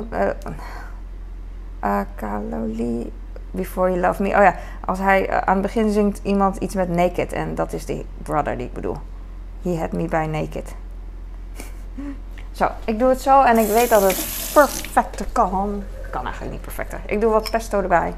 Before 3.51 3.91
You 3.91 4.01
Love 4.01 4.23
Me. 4.23 4.29
Oh 4.29 4.43
ja, 4.43 4.55
als 4.85 4.99
hij 4.99 5.45
aan 5.45 5.53
het 5.53 5.63
begin 5.63 5.91
zingt 5.91 6.21
iemand 6.23 6.57
iets 6.57 6.75
met 6.75 6.89
naked. 6.89 7.33
En 7.33 7.55
dat 7.55 7.73
is 7.73 7.85
die 7.85 8.07
brother 8.23 8.57
die 8.57 8.67
ik 8.67 8.73
bedoel. 8.73 8.97
He 9.63 9.79
had 9.79 9.93
me 9.93 10.05
by 10.05 10.27
naked. 10.31 10.75
Zo, 12.51 12.69
ik 12.85 12.99
doe 12.99 13.09
het 13.09 13.21
zo 13.21 13.43
en 13.43 13.59
ik 13.59 13.69
weet 13.69 13.89
dat 13.89 14.03
het 14.03 14.51
perfecter 14.55 15.27
kan. 15.33 15.83
Kan 16.11 16.23
eigenlijk 16.23 16.53
niet 16.53 16.63
perfecter. 16.63 17.01
Ik 17.07 17.21
doe 17.21 17.33
wat 17.33 17.51
pesto 17.51 17.81
erbij. 17.81 18.15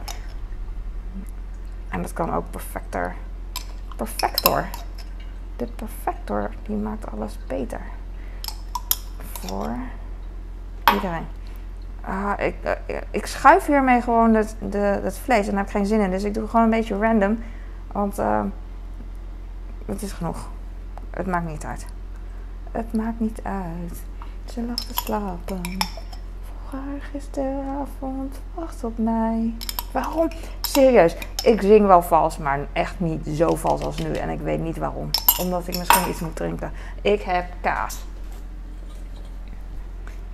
En 1.89 2.03
dat 2.03 2.13
kan 2.13 2.35
ook 2.35 2.51
perfecter. 2.51 3.15
Perfector. 3.97 4.65
De 5.57 5.67
perfector 5.67 6.51
die 6.67 6.77
maakt 6.77 7.11
alles 7.13 7.39
beter 7.47 7.81
voor 9.47 9.77
iedereen. 10.95 11.27
Uh, 12.09 12.33
ik, 12.39 12.55
uh, 12.65 12.97
ik 13.11 13.27
schuif 13.27 13.67
hiermee 13.67 14.01
gewoon 14.01 14.35
het, 14.35 14.57
de, 14.71 15.11
vlees 15.23 15.47
en 15.47 15.51
daar 15.51 15.59
heb 15.59 15.67
ik 15.67 15.73
geen 15.73 15.87
zin 15.87 16.01
in. 16.01 16.11
Dus 16.11 16.25
ik 16.25 16.35
doe 16.35 16.49
gewoon 16.49 16.65
een 16.65 16.71
beetje 16.71 16.99
random. 16.99 17.39
Want 17.93 18.19
uh, 18.19 18.43
het 19.87 20.03
is 20.03 20.13
genoeg. 20.13 20.49
Het 21.11 21.27
maakt 21.27 21.47
niet 21.47 21.65
uit. 21.65 21.87
Het 22.71 22.93
maakt 22.93 23.21
niet 23.21 23.41
uit. 23.43 23.99
Ze 24.45 24.63
lag 24.63 24.77
te 24.77 24.95
slapen. 24.95 25.61
Vroeg 26.43 26.81
haar 26.81 27.01
gisteravond. 27.13 28.41
Wacht 28.55 28.85
op 28.85 28.99
mij. 28.99 29.55
Waarom? 29.93 30.29
Serieus, 30.61 31.17
ik 31.45 31.61
zing 31.61 31.87
wel 31.87 32.03
vals, 32.03 32.39
maar 32.39 32.59
echt 32.73 33.01
niet 33.01 33.27
zo 33.27 33.55
vals 33.55 33.83
als 33.83 33.99
nu. 33.99 34.13
En 34.13 34.29
ik 34.29 34.41
weet 34.41 34.61
niet 34.61 34.77
waarom. 34.77 35.11
Omdat 35.41 35.69
ik 35.69 35.79
misschien 35.79 36.11
iets 36.11 36.21
moet 36.21 36.37
drinken. 36.37 36.73
Ik 37.03 37.23
heb 37.23 37.45
kaas. 37.61 37.99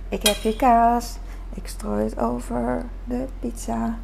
Ik 0.09 0.27
heb 0.27 0.35
je 0.35 0.55
kaas. 0.55 1.17
Ik 1.53 1.67
strooi 1.67 2.03
het 2.03 2.19
over 2.19 2.85
de 3.03 3.27
pizza 3.39 3.97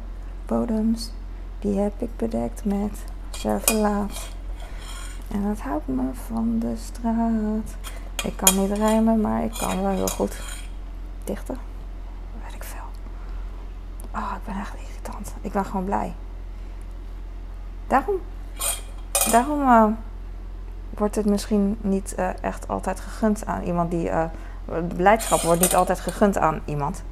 bodems. 0.46 1.10
Die 1.58 1.78
heb 1.78 1.92
ik 2.02 2.16
bedekt 2.16 2.64
met 2.64 3.04
servelaat. 3.30 4.28
En 5.30 5.42
dat 5.42 5.60
houdt 5.60 5.86
me 5.86 6.02
van 6.12 6.58
de 6.58 6.76
straat. 6.76 7.76
Ik 8.24 8.36
kan 8.36 8.58
niet 8.60 8.78
rijmen, 8.78 9.20
maar 9.20 9.44
ik 9.44 9.52
kan 9.58 9.82
wel 9.82 9.90
heel 9.90 10.06
goed 10.06 10.40
dichten. 11.24 11.58
Weet 12.44 12.54
ik 12.54 12.64
veel. 12.64 12.84
Oh, 14.14 14.32
ik 14.36 14.44
ben 14.44 14.60
echt 14.60 14.74
irritant. 14.88 15.34
Ik 15.40 15.52
ben 15.52 15.64
gewoon 15.64 15.84
blij. 15.84 16.14
Daarom, 17.86 18.16
daarom 19.30 19.60
uh, 19.60 19.86
wordt 20.90 21.14
het 21.14 21.26
misschien 21.26 21.78
niet 21.80 22.14
uh, 22.18 22.42
echt 22.42 22.68
altijd 22.68 23.00
gegund 23.00 23.46
aan 23.46 23.62
iemand 23.62 23.90
die. 23.90 24.08
Uh, 24.08 24.24
blijdschap 24.96 25.40
wordt 25.40 25.60
niet 25.60 25.74
altijd 25.74 26.00
gegund 26.00 26.38
aan 26.38 26.60
iemand. 26.64 27.02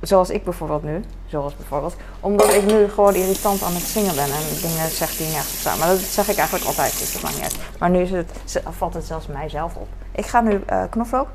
Zoals 0.00 0.30
ik 0.30 0.44
bijvoorbeeld 0.44 0.82
nu. 0.82 1.04
Zoals 1.26 1.56
bijvoorbeeld. 1.56 1.96
Omdat 2.20 2.54
ik 2.54 2.66
nu 2.66 2.88
gewoon 2.88 3.14
irritant 3.14 3.62
aan 3.62 3.72
het 3.72 3.82
zingen 3.82 4.14
ben. 4.14 4.24
En 4.24 4.42
dingen 4.62 4.90
zeg 4.90 5.16
die 5.16 5.26
nergens 5.26 5.60
staan. 5.60 5.78
Maar 5.78 5.88
dat 5.88 5.98
zeg 5.98 6.28
ik 6.28 6.36
eigenlijk 6.36 6.66
altijd. 6.66 6.98
Dus 6.98 7.12
dat 7.12 7.22
maakt 7.22 7.42
niet. 7.42 7.56
Maar 7.78 7.90
nu 7.90 8.00
is 8.00 8.10
het, 8.10 8.62
valt 8.68 8.94
het 8.94 9.04
zelfs 9.04 9.26
mijzelf 9.26 9.74
op. 9.76 9.88
Ik 10.12 10.26
ga 10.26 10.40
nu 10.40 10.62
uh, 10.70 10.82
knoflook. 10.90 11.28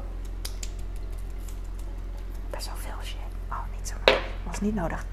Best 2.49 2.65
wel 2.65 2.75
veel 2.77 3.03
shit. 3.03 3.17
Oh, 3.49 3.57
niet 3.77 3.87
zo. 3.87 4.13
Was 4.47 4.59
niet 4.61 4.75
nodig. 4.75 5.05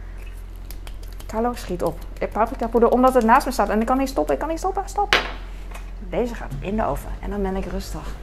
Carlo, 1.26 1.54
schiet 1.54 1.82
op. 1.82 1.98
Paprika 2.32 2.66
poeder, 2.66 2.90
omdat 2.90 3.14
het 3.14 3.24
naast 3.24 3.46
me 3.46 3.52
staat. 3.52 3.68
En 3.68 3.80
ik 3.80 3.86
kan 3.86 3.98
niet 3.98 4.08
stoppen. 4.08 4.34
Ik 4.34 4.40
kan 4.40 4.48
niet 4.48 4.58
stoppen. 4.58 4.82
Stop. 4.86 5.20
Deze 6.10 6.34
gaat 6.34 6.52
in 6.60 6.76
de 6.76 6.84
oven. 6.84 7.10
En 7.20 7.30
dan 7.30 7.42
ben 7.42 7.56
ik 7.56 7.64
rustig. 7.64 8.14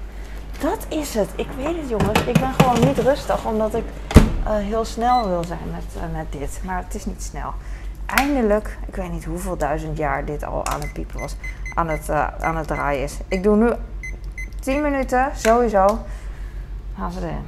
Dat 0.60 0.86
is 0.90 1.14
het. 1.14 1.30
Ik 1.36 1.48
weet 1.58 1.78
het, 1.78 1.90
jongens. 1.90 2.24
Ik 2.24 2.40
ben 2.40 2.54
gewoon 2.54 2.80
niet 2.88 2.98
rustig. 2.98 3.46
Omdat 3.46 3.74
ik 3.74 3.84
uh, 4.44 4.56
heel 4.56 4.86
snel 4.86 5.28
wil 5.28 5.44
zijn 5.44 5.72
met, 5.72 6.04
uh, 6.04 6.18
met 6.18 6.32
dit. 6.32 6.62
Maar 6.64 6.84
het 6.84 6.96
is 6.96 7.06
niet 7.06 7.24
snel. 7.24 7.54
Eindelijk, 8.06 8.78
ik 8.88 8.96
weet 8.96 9.12
niet 9.12 9.26
hoeveel 9.26 9.58
duizend 9.58 9.98
jaar 9.98 10.26
dit 10.26 10.44
al 10.44 10.66
aan 10.66 10.82
het 10.82 10.94
piepen 10.94 11.20
was. 11.20 11.36
Aan 11.74 11.88
het, 11.88 12.10
uh, 12.10 12.28
aan 12.40 12.58
het 12.58 12.68
draaien 12.68 13.04
is. 13.04 13.18
Ik 13.28 13.44
doe 13.44 13.56
nu 13.56 13.72
10 14.60 14.82
minuten, 14.82 15.32
sowieso. 15.36 16.00
Haal 16.94 17.12
ze 17.12 17.20
erin. 17.20 17.46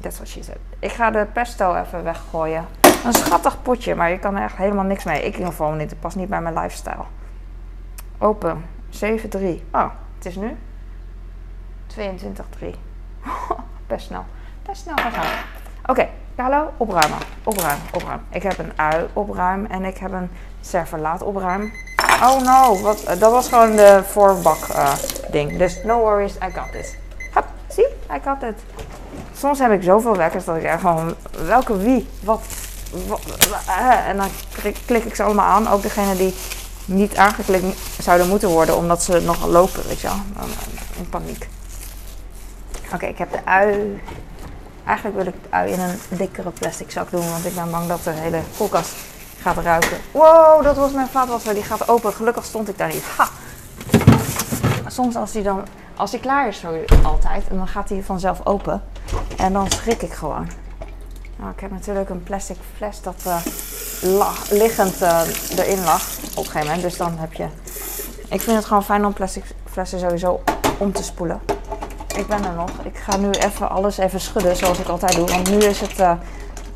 That's 0.00 0.16
what 0.16 0.28
she 0.28 0.42
said. 0.42 0.58
Ik 0.78 0.92
ga 0.92 1.10
de 1.10 1.26
pesto 1.32 1.74
even 1.74 2.04
weggooien. 2.04 2.66
Een 3.04 3.12
schattig 3.12 3.62
potje, 3.62 3.94
maar 3.94 4.10
je 4.10 4.18
kan 4.18 4.36
er 4.36 4.42
echt 4.42 4.56
helemaal 4.56 4.84
niks 4.84 5.04
mee. 5.04 5.18
Ik 5.18 5.24
in 5.24 5.32
ieder 5.32 5.46
geval 5.46 5.72
niet. 5.72 5.90
Het 5.90 6.00
past 6.00 6.16
niet 6.16 6.28
bij 6.28 6.40
mijn 6.40 6.54
lifestyle. 6.54 7.04
Open. 8.18 8.64
7-3. 8.90 9.00
Oh, 9.72 9.90
het 10.16 10.26
is 10.26 10.36
nu 10.36 10.56
22-3. 11.98 12.74
Best 13.86 14.06
snel. 14.06 14.24
Best 14.62 14.82
snel 14.82 14.96
gegaan. 14.96 15.44
Oké, 15.86 16.08
Carlo, 16.36 16.70
opruimen. 16.76 17.18
Opruimen, 17.44 17.86
opruimen. 17.92 18.26
Ik 18.30 18.42
heb 18.42 18.58
een 18.58 18.72
ui 18.76 19.06
opruim 19.12 19.66
en 19.66 19.84
ik 19.84 19.98
heb 19.98 20.12
een 20.12 20.30
serverlaat 20.60 21.22
opruim. 21.22 21.72
Oh 22.22 22.40
no, 22.40 22.80
wat, 22.80 23.04
dat 23.18 23.32
was 23.32 23.48
gewoon 23.48 23.76
de 23.76 24.02
voorbak 24.06 24.68
uh, 24.68 24.92
ding. 25.30 25.58
Dus 25.58 25.82
no 25.84 25.98
worries, 25.98 26.34
I 26.34 26.50
got 26.54 26.72
this. 26.72 26.94
Hup, 27.34 27.44
zie, 27.68 27.86
I 27.86 28.20
got 28.24 28.42
it. 28.42 28.58
Soms 29.36 29.58
heb 29.58 29.72
ik 29.72 29.82
zoveel 29.82 30.16
wekkers 30.16 30.44
dat 30.44 30.56
ik 30.56 30.64
er 30.64 30.78
gewoon, 30.78 31.14
welke 31.46 31.76
wie, 31.76 32.08
wat, 32.22 32.40
wat 33.06 33.20
uh, 33.68 34.08
en 34.08 34.16
dan 34.16 34.28
klik, 34.86 35.04
ik 35.04 35.14
ze 35.14 35.22
allemaal 35.22 35.46
aan. 35.46 35.68
Ook 35.68 35.82
degene 35.82 36.16
die 36.16 36.34
niet 36.84 37.16
aangeklikt 37.16 37.78
zouden 38.00 38.28
moeten 38.28 38.48
worden 38.48 38.76
omdat 38.76 39.02
ze 39.02 39.20
nog 39.20 39.46
lopen, 39.46 39.86
weet 39.86 40.00
je 40.00 40.08
wel. 40.08 40.46
In 40.98 41.08
paniek. 41.08 41.48
Oké, 42.94 43.06
ik 43.06 43.18
heb 43.18 43.30
de 43.30 43.44
ui. 43.44 44.00
Eigenlijk 44.84 45.16
wil 45.16 45.26
ik 45.26 45.42
de 45.42 45.48
ui 45.50 45.70
in 45.70 45.80
een 45.80 45.98
dikkere 46.08 46.50
plastic 46.50 46.90
zak 46.90 47.10
doen, 47.10 47.30
want 47.30 47.44
ik 47.44 47.54
ben 47.54 47.70
bang 47.70 47.88
dat 47.88 48.04
de 48.04 48.10
hele 48.10 48.40
koelkast 48.56 48.94
gaat 49.40 49.56
ruiken. 49.56 49.96
Wow, 50.10 50.62
dat 50.62 50.76
was 50.76 50.92
mijn 50.92 51.08
vaatwasser. 51.08 51.54
Die 51.54 51.62
gaat 51.62 51.88
open. 51.88 52.12
Gelukkig 52.12 52.44
stond 52.44 52.68
ik 52.68 52.78
daar 52.78 52.88
niet. 52.88 53.04
Ha! 53.16 53.28
Soms 54.86 55.16
als 55.16 55.32
hij 55.32 55.42
dan, 55.42 55.62
als 55.96 56.10
hij 56.10 56.20
klaar 56.20 56.48
is, 56.48 56.58
zo 56.58 56.76
altijd, 57.02 57.48
en 57.48 57.56
dan 57.56 57.68
gaat 57.68 57.88
hij 57.88 58.02
vanzelf 58.02 58.46
open. 58.46 58.82
En 59.36 59.52
dan 59.52 59.70
schrik 59.70 60.02
ik 60.02 60.12
gewoon. 60.12 60.48
Nou, 61.36 61.50
ik 61.50 61.60
heb 61.60 61.70
natuurlijk 61.70 62.10
een 62.10 62.22
plastic 62.22 62.56
fles 62.76 63.02
dat 63.02 63.22
uh, 63.26 64.26
liggend 64.50 65.02
uh, 65.02 65.20
erin 65.56 65.84
lag 65.84 66.02
op 66.30 66.36
een 66.36 66.44
gegeven 66.44 66.60
moment. 66.60 66.82
Dus 66.82 66.96
dan 66.96 67.18
heb 67.18 67.32
je. 67.32 67.46
Ik 68.28 68.40
vind 68.40 68.56
het 68.56 68.64
gewoon 68.64 68.84
fijn 68.84 69.06
om 69.06 69.12
plastic 69.12 69.44
flessen 69.70 69.98
sowieso 69.98 70.42
om 70.78 70.92
te 70.92 71.02
spoelen. 71.02 71.40
Ik 72.22 72.28
ben 72.28 72.44
er 72.44 72.54
nog. 72.56 72.70
Ik 72.82 72.98
ga 72.98 73.16
nu 73.16 73.30
even 73.30 73.70
alles 73.70 73.98
even 73.98 74.20
schudden 74.20 74.56
zoals 74.56 74.78
ik 74.78 74.88
altijd 74.88 75.14
doe. 75.14 75.26
Want 75.26 75.50
nu 75.50 75.56
is 75.56 75.80
het, 75.80 76.00
uh, 76.00 76.12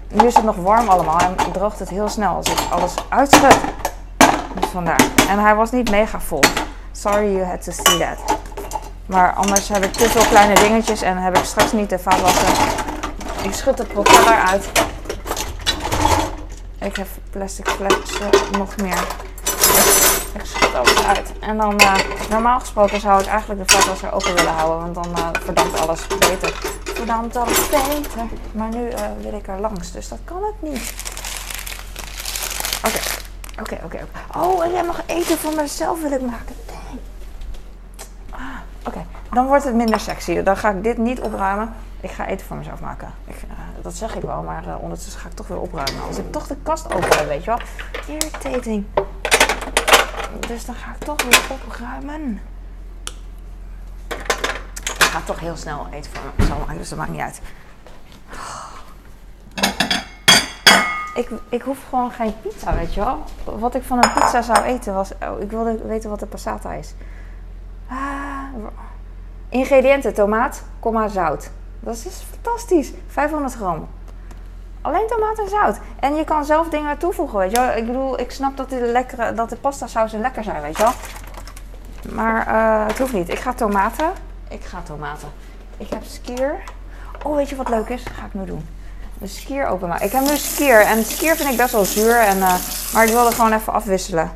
nu 0.09 0.27
is 0.27 0.35
het 0.35 0.45
nog 0.45 0.57
warm 0.57 0.89
allemaal 0.89 1.19
en 1.19 1.53
droogt 1.53 1.79
het 1.79 1.89
heel 1.89 2.09
snel 2.09 2.35
als 2.35 2.47
ik 2.51 2.59
alles 2.71 2.95
uitschud. 3.09 3.57
Dus 4.61 4.69
vandaar. 4.73 5.01
En 5.29 5.39
hij 5.39 5.55
was 5.55 5.71
niet 5.71 5.91
mega 5.91 6.21
vol. 6.21 6.41
Sorry 6.93 7.33
you 7.33 7.45
had 7.45 7.63
to 7.63 7.73
see 7.73 7.99
that. 7.99 8.39
Maar 9.07 9.35
anders 9.35 9.69
heb 9.69 9.85
ik 9.85 9.93
te 9.93 10.09
veel 10.09 10.25
kleine 10.25 10.55
dingetjes 10.55 11.03
en 11.03 11.17
heb 11.17 11.37
ik 11.37 11.45
straks 11.45 11.73
niet 11.73 11.91
de 11.91 11.99
vaatwasser. 11.99 12.49
Ik 13.43 13.53
schud 13.53 13.77
de 13.77 13.85
propeller 13.85 14.43
uit. 14.43 14.71
Ik 16.81 16.97
heb 16.97 17.07
plastic 17.31 17.69
flessen 17.69 18.59
nog 18.59 18.77
meer. 18.77 19.26
Ik 20.39 20.45
schud 20.45 20.75
alles 20.75 21.05
uit. 21.05 21.33
En 21.41 21.57
dan, 21.57 21.81
uh, 21.81 21.95
normaal 22.31 22.61
gesproken 22.61 23.01
zou 23.01 23.21
ik 23.21 23.27
eigenlijk 23.27 23.69
de 23.69 23.75
vaatwasser 23.75 24.13
open 24.13 24.35
willen 24.35 24.53
houden, 24.53 24.79
want 24.79 24.95
dan 24.95 25.19
uh, 25.19 25.29
verdampt 25.45 25.81
alles 25.81 26.07
beter. 26.07 26.53
Verdampt 26.85 27.37
alles 27.37 27.69
beter. 27.69 28.23
Maar 28.53 28.69
nu 28.69 28.91
uh, 28.91 28.99
wil 29.21 29.35
ik 29.35 29.49
er 29.49 29.61
langs, 29.61 29.93
dus 29.93 30.09
dat 30.09 30.19
kan 30.25 30.43
het 30.45 30.71
niet. 30.71 30.95
Oké, 32.87 33.01
oké, 33.61 33.79
oké. 33.85 34.07
Oh, 34.37 34.65
en 34.65 34.71
jij 34.71 34.85
mag 34.85 35.03
eten 35.07 35.39
voor 35.39 35.55
mezelf 35.55 36.03
wil 36.03 36.13
ik 36.13 36.21
maken. 36.21 36.57
Ah, 38.31 38.41
oké, 38.87 39.05
dan 39.33 39.47
wordt 39.47 39.65
het 39.65 39.75
minder 39.75 40.01
sexy. 40.01 40.43
Dan 40.43 40.57
ga 40.57 40.71
ik 40.71 40.83
dit 40.83 40.99
niet 40.99 41.21
opruimen. 41.21 41.75
Ik 42.01 42.11
ga 42.11 42.27
eten 42.27 42.47
voor 42.47 42.57
mezelf 42.57 42.81
maken. 42.81 43.15
Ik, 43.25 43.37
dat 43.83 43.95
zeg 43.95 44.15
ik 44.15 44.23
wel, 44.23 44.43
maar 44.43 44.65
ondertussen 44.79 45.21
ga 45.21 45.29
ik 45.29 45.35
toch 45.35 45.47
weer 45.47 45.61
opruimen. 45.61 46.03
Als 46.07 46.19
ik 46.19 46.33
toch 46.33 46.47
de 46.47 46.57
kast 46.63 46.95
open 46.95 47.29
weet 47.29 47.45
je 47.45 47.51
wel. 47.51 47.61
Irritating. 48.07 48.85
Dus 50.41 50.65
dan 50.65 50.75
ga 50.75 50.91
ik 50.91 50.99
toch 50.99 51.23
weer 51.23 51.41
opruimen. 51.51 52.41
Ik 54.85 55.03
ga 55.03 55.21
toch 55.21 55.41
heel 55.41 55.57
snel 55.57 55.87
eten 55.91 56.11
voor 56.13 56.23
mezelf 56.37 56.59
maken, 56.59 56.79
dus 56.79 56.89
dat 56.89 56.99
maakt 56.99 57.11
niet 57.11 57.21
uit. 57.21 57.41
Ik, 61.15 61.31
ik 61.49 61.63
hoef 61.63 61.79
gewoon 61.89 62.11
geen 62.11 62.35
pizza, 62.41 62.75
weet 62.75 62.95
je 62.95 63.01
wel. 63.01 63.25
Wat 63.59 63.75
ik 63.75 63.83
van 63.83 64.05
een 64.05 64.13
pizza 64.13 64.43
zou 64.43 64.63
eten 64.63 64.95
was... 64.95 65.13
Oh, 65.23 65.41
ik 65.41 65.51
wilde 65.51 65.87
weten 65.87 66.11
wat 66.11 66.21
de 66.21 66.27
passata 66.27 66.73
is. 66.73 66.95
Ah, 67.89 68.43
ingrediënten, 69.49 70.15
tomaat, 70.15 70.63
komma, 70.81 71.09
zout. 71.09 71.51
Dat 71.81 71.95
is 71.95 72.25
fantastisch. 72.31 72.93
500 73.07 73.55
gram. 73.55 73.89
Alleen 74.87 75.07
tomaat 75.07 75.39
en 75.39 75.49
zout. 75.49 75.79
En 76.01 76.15
je 76.15 76.25
kan 76.25 76.45
zelf 76.45 76.69
dingen 76.69 76.99
toevoegen, 76.99 77.39
weet 77.39 77.51
je 77.51 77.61
wel. 77.61 77.77
Ik 77.77 77.87
bedoel, 77.87 78.21
ik 78.21 78.31
snap 78.31 78.57
dat, 78.57 78.67
lekkere, 78.71 79.35
dat 79.35 79.49
de 79.49 79.57
pasta 79.57 79.87
sausen 79.87 80.21
lekker 80.21 80.45
zijn, 80.45 80.63
weet 80.63 80.77
je 80.77 80.83
wel. 80.83 80.93
Maar 82.15 82.49
uh, 82.49 82.87
het 82.87 82.99
hoeft 82.99 83.13
niet. 83.13 83.29
Ik 83.29 83.39
ga 83.39 83.53
tomaten. 83.53 84.13
Ik 84.49 84.65
ga 84.65 84.81
tomaten. 84.83 85.29
Ik 85.77 85.91
heb 85.91 86.03
skier. 86.05 86.55
Oh, 87.23 87.37
weet 87.37 87.49
je 87.49 87.57
wat 87.57 87.69
leuk 87.69 87.89
is? 87.89 88.03
Ga 88.03 88.27
ik 88.27 88.35
nu 88.35 88.45
doen. 88.45 88.69
De 89.19 89.27
skier 89.27 89.67
openmaken. 89.67 90.07
Ik 90.07 90.13
heb 90.13 90.23
nu 90.23 90.37
skier. 90.37 90.81
En 90.81 91.05
skier 91.05 91.37
vind 91.37 91.51
ik 91.51 91.57
best 91.57 91.73
wel 91.73 91.85
zuur. 91.85 92.17
En, 92.17 92.37
uh, 92.37 92.55
maar 92.93 93.05
ik 93.05 93.11
wilde 93.11 93.33
gewoon 93.33 93.53
even 93.53 93.73
afwisselen. 93.73 94.31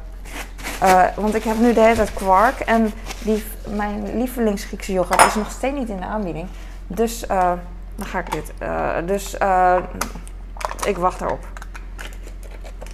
Uh, 0.83 1.05
want 1.17 1.35
ik 1.35 1.45
heb 1.45 1.59
nu 1.59 1.73
de 1.73 1.81
hele 1.81 2.07
kwark. 2.15 2.61
En 2.61 2.93
die, 3.19 3.45
mijn 3.69 4.19
lievelings 4.19 4.65
Griekse 4.65 4.93
yoghurt 4.93 5.25
is 5.25 5.35
nog 5.35 5.51
steeds 5.51 5.79
niet 5.79 5.89
in 5.89 5.97
de 5.97 6.07
aanbieding. 6.07 6.49
Dus 6.87 7.27
dan 7.97 8.07
ga 8.07 8.19
ik 8.19 8.33
dit. 8.33 8.53
dus 9.07 9.37
ik 10.87 10.97
wacht 10.97 11.21
erop. 11.21 11.47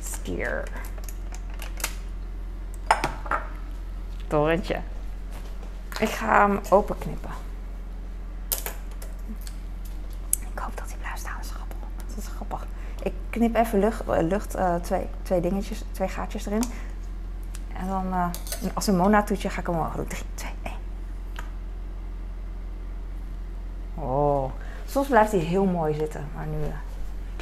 Skier. 0.02 0.62
Torrentje. 4.26 4.80
Ik 6.00 6.08
ga 6.08 6.46
hem 6.46 6.60
openknippen. 6.70 7.30
Ik 10.38 10.58
hoop 10.58 10.76
dat 10.76 10.88
hij 10.88 10.96
blijft 10.98 11.18
staan. 11.18 11.36
Dat 11.36 11.44
is 11.44 11.50
grappig. 11.50 11.76
Is 12.16 12.26
grappig. 12.26 12.66
Ik 13.02 13.12
knip 13.30 13.56
even 13.56 13.78
lucht, 13.78 14.02
lucht 14.06 14.56
uh, 14.56 14.74
twee, 14.74 15.06
twee 15.22 15.40
dingetjes, 15.40 15.84
twee 15.90 16.08
gaatjes 16.08 16.46
erin. 16.46 16.64
En 17.72 17.88
dan 17.88 18.06
uh, 18.06 18.26
als 18.74 18.86
een 18.86 18.96
Mona-toetje 18.96 19.50
ga 19.50 19.60
ik 19.60 19.66
hem 19.66 19.76
omhoog 19.76 19.94
doen. 19.94 20.06
3, 20.06 20.22
2, 20.34 20.50
1. 20.62 20.74
Soms 24.86 25.08
blijft 25.08 25.32
hij 25.32 25.40
heel 25.40 25.64
mooi 25.64 25.94
zitten, 25.94 26.28
maar 26.34 26.46
nu, 26.46 26.56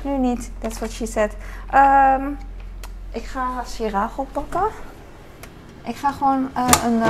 nu 0.04 0.18
niet. 0.18 0.50
That's 0.58 0.78
what 0.78 0.90
she 0.90 1.06
said. 1.06 1.36
Ehm, 1.70 2.30
ik 3.10 3.24
ga 3.24 3.64
siragel 3.64 4.26
pakken. 4.32 4.66
Ik 5.84 5.96
ga 5.96 6.12
gewoon 6.12 6.50
een, 6.84 7.02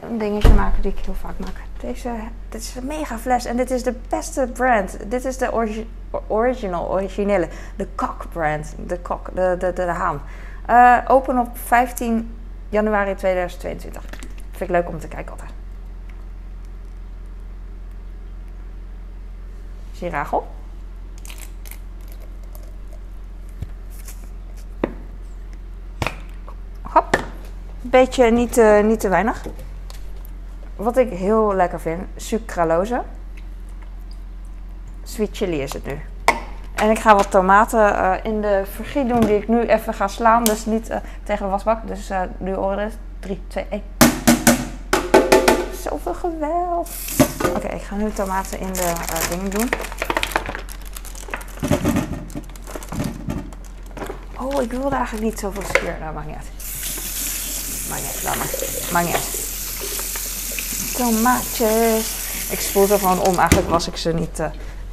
een 0.00 0.18
dingetje 0.18 0.54
maken 0.54 0.82
die 0.82 0.92
ik 0.92 1.04
heel 1.04 1.14
vaak 1.14 1.38
maak. 1.38 1.60
Deze, 1.80 2.14
dit 2.48 2.60
is 2.60 2.74
een 2.74 2.86
mega 2.86 3.18
fles 3.18 3.44
en 3.44 3.56
dit 3.56 3.70
is 3.70 3.82
de 3.82 3.94
beste 4.08 4.50
brand. 4.52 5.10
Dit 5.10 5.24
is 5.24 5.38
de 5.38 5.52
original, 6.28 6.90
originele. 6.90 7.48
De 7.76 7.86
Kok 7.94 8.26
brand. 8.32 8.74
De 8.86 8.98
Kok, 9.00 9.34
de, 9.34 9.56
de, 9.58 9.72
de, 9.72 9.82
haan. 9.82 10.20
Uh, 10.70 10.98
open 11.06 11.38
op 11.38 11.48
15 11.58 12.36
januari 12.68 13.14
2022. 13.14 14.02
Vind 14.50 14.70
ik 14.70 14.76
leuk 14.76 14.88
om 14.88 14.98
te 14.98 15.08
kijken 15.08 15.32
altijd. 15.32 15.50
Hop. 20.30 20.57
Beetje 27.90 28.30
niet, 28.30 28.58
uh, 28.58 28.82
niet 28.82 29.00
te 29.00 29.08
weinig 29.08 29.44
wat 30.76 30.96
ik 30.96 31.10
heel 31.10 31.54
lekker 31.54 31.80
vind, 31.80 32.02
sucralose. 32.16 33.02
Sweet 35.02 35.36
chili 35.36 35.62
is 35.62 35.72
het 35.72 35.86
nu. 35.86 36.00
En 36.74 36.90
ik 36.90 36.98
ga 36.98 37.14
wat 37.14 37.30
tomaten 37.30 37.92
uh, 37.92 38.14
in 38.22 38.40
de 38.40 38.62
vergiet 38.72 39.08
doen 39.08 39.20
die 39.20 39.36
ik 39.36 39.48
nu 39.48 39.60
even 39.60 39.94
ga 39.94 40.08
slaan. 40.08 40.44
Dus 40.44 40.66
niet 40.66 40.90
uh, 40.90 40.96
tegen 41.22 41.44
de 41.44 41.50
wasbak. 41.50 41.86
Dus 41.86 42.10
nu 42.38 42.54
orders. 42.54 42.94
3, 43.20 43.40
2, 43.46 43.66
1. 43.68 43.82
Zoveel 45.80 46.14
geweld. 46.14 46.90
Oké, 47.56 47.66
ik 47.66 47.82
ga 47.82 47.94
nu 47.94 48.10
tomaten 48.10 48.60
in 48.60 48.72
de 48.72 48.92
dingen 49.30 49.50
doen. 49.50 49.68
Oh, 54.40 54.62
ik 54.62 54.70
wilde 54.70 54.96
eigenlijk 54.96 55.24
niet 55.24 55.38
zoveel 55.38 55.62
skeer. 55.62 55.96
Nou, 56.00 56.14
maakt 56.14 56.26
niet 56.26 56.36
uit. 56.36 56.67
Maakt 57.88 58.02
niet 58.02 58.10
uit, 58.14 58.22
laat 58.22 58.36
maar. 58.36 58.48
Maakt 58.92 59.06
niet 59.06 59.46
tomaatjes. 60.96 62.26
Ik 62.50 62.60
spoel 62.60 62.86
ze 62.86 62.98
gewoon 62.98 63.20
om. 63.20 63.38
Eigenlijk 63.38 63.70
was 63.70 63.88
ik 63.88 63.96
ze 63.96 64.12
niet 64.12 64.40
uh, 64.40 64.46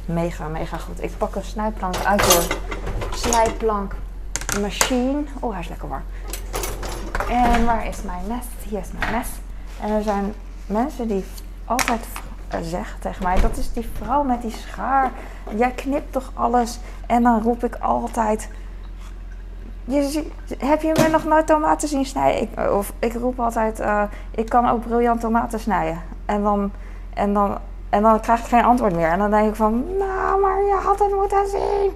mega, 0.04 0.48
mega 0.48 0.76
goed. 0.76 1.02
Ik 1.02 1.18
pak 1.18 1.34
een 1.34 1.44
snijplank 1.44 1.96
uit 2.04 2.20
de 2.20 2.46
snijplank 3.14 3.94
machine. 4.60 5.22
Oh, 5.40 5.52
hij 5.52 5.60
is 5.60 5.68
lekker 5.68 5.88
warm. 5.88 6.04
En 7.28 7.64
waar 7.64 7.86
is 7.86 8.02
mijn 8.02 8.26
mes? 8.26 8.44
Hier 8.68 8.80
is 8.80 8.88
mijn 8.98 9.12
mes. 9.12 9.26
En 9.80 9.90
er 9.90 10.02
zijn 10.02 10.34
mensen 10.66 11.08
die 11.08 11.24
altijd 11.64 12.00
zeggen 12.62 13.00
tegen 13.00 13.22
mij: 13.22 13.40
dat 13.40 13.56
is 13.56 13.72
die 13.72 13.88
vrouw 14.02 14.22
met 14.22 14.42
die 14.42 14.54
schaar. 14.68 15.12
Jij 15.56 15.70
knipt 15.70 16.12
toch 16.12 16.30
alles? 16.34 16.78
En 17.06 17.22
dan 17.22 17.42
roep 17.42 17.64
ik 17.64 17.74
altijd 17.74 18.48
je, 19.86 20.26
heb 20.58 20.82
je 20.82 20.92
me 21.02 21.08
nog 21.08 21.24
nooit 21.24 21.46
tomaten 21.46 21.88
zien 21.88 22.04
snijden? 22.04 22.42
Ik, 22.42 22.70
of 22.70 22.92
ik 22.98 23.12
roep 23.12 23.40
altijd, 23.40 23.80
uh, 23.80 24.02
ik 24.30 24.48
kan 24.48 24.68
ook 24.68 24.86
briljant 24.86 25.20
tomaten 25.20 25.60
snijden. 25.60 26.02
En 26.24 26.42
dan, 26.42 26.72
en, 27.14 27.32
dan, 27.32 27.58
en 27.88 28.02
dan 28.02 28.20
krijg 28.20 28.40
ik 28.40 28.46
geen 28.46 28.64
antwoord 28.64 28.94
meer. 28.94 29.08
En 29.08 29.18
dan 29.18 29.30
denk 29.30 29.48
ik 29.48 29.54
van, 29.54 29.84
nou, 29.98 30.40
maar 30.40 30.62
je 30.62 30.78
had 30.84 30.98
het 30.98 31.14
moeten 31.14 31.48
zien. 31.48 31.90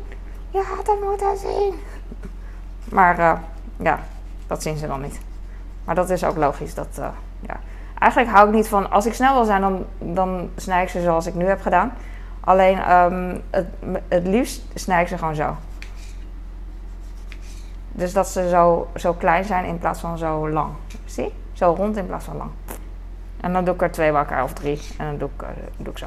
Je 0.50 0.62
had 0.76 0.87
het 0.87 1.00
moeten 1.05 1.38
zien. 1.38 1.74
Maar 2.90 3.18
uh, 3.18 3.33
ja, 3.76 3.98
dat 4.46 4.62
zien 4.62 4.76
ze 4.76 4.87
dan 4.87 5.00
niet. 5.00 5.20
Maar 5.85 5.94
dat 5.94 6.11
is 6.11 6.24
ook 6.24 6.37
logisch. 6.37 6.74
Dat, 6.74 6.88
ja. 7.40 7.57
Eigenlijk 7.98 8.33
hou 8.33 8.48
ik 8.48 8.55
niet 8.55 8.68
van, 8.68 8.90
als 8.90 9.07
ik 9.07 9.14
snel 9.14 9.35
wil 9.35 9.44
zijn, 9.44 9.61
dan, 9.61 9.85
dan 9.98 10.50
snij 10.57 10.83
ik 10.83 10.88
ze 10.88 11.00
zoals 11.03 11.26
ik 11.26 11.35
nu 11.35 11.46
heb 11.46 11.61
gedaan. 11.61 11.92
Alleen 12.40 12.92
um, 12.92 13.42
het, 13.50 13.66
het 14.09 14.26
liefst 14.26 14.62
snij 14.74 15.03
ik 15.03 15.09
ze 15.09 15.18
gewoon 15.18 15.35
zo. 15.35 15.57
Dus 18.00 18.12
dat 18.12 18.28
ze 18.28 18.48
zo, 18.48 18.88
zo 18.96 19.12
klein 19.12 19.44
zijn 19.44 19.64
in 19.64 19.78
plaats 19.78 20.00
van 20.00 20.18
zo 20.18 20.50
lang. 20.50 20.72
Zie? 21.04 21.32
Zo 21.52 21.74
rond 21.76 21.96
in 21.96 22.06
plaats 22.06 22.24
van 22.24 22.36
lang. 22.36 22.50
En 23.40 23.52
dan 23.52 23.64
doe 23.64 23.74
ik 23.74 23.82
er 23.82 23.90
twee 23.90 24.12
wakker 24.12 24.42
of 24.42 24.52
drie. 24.52 24.80
En 24.98 25.06
dan 25.06 25.18
doe 25.18 25.28
ik, 25.36 25.42
uh, 25.42 25.48
doe 25.76 25.92
ik 25.92 25.98
zo. 25.98 26.06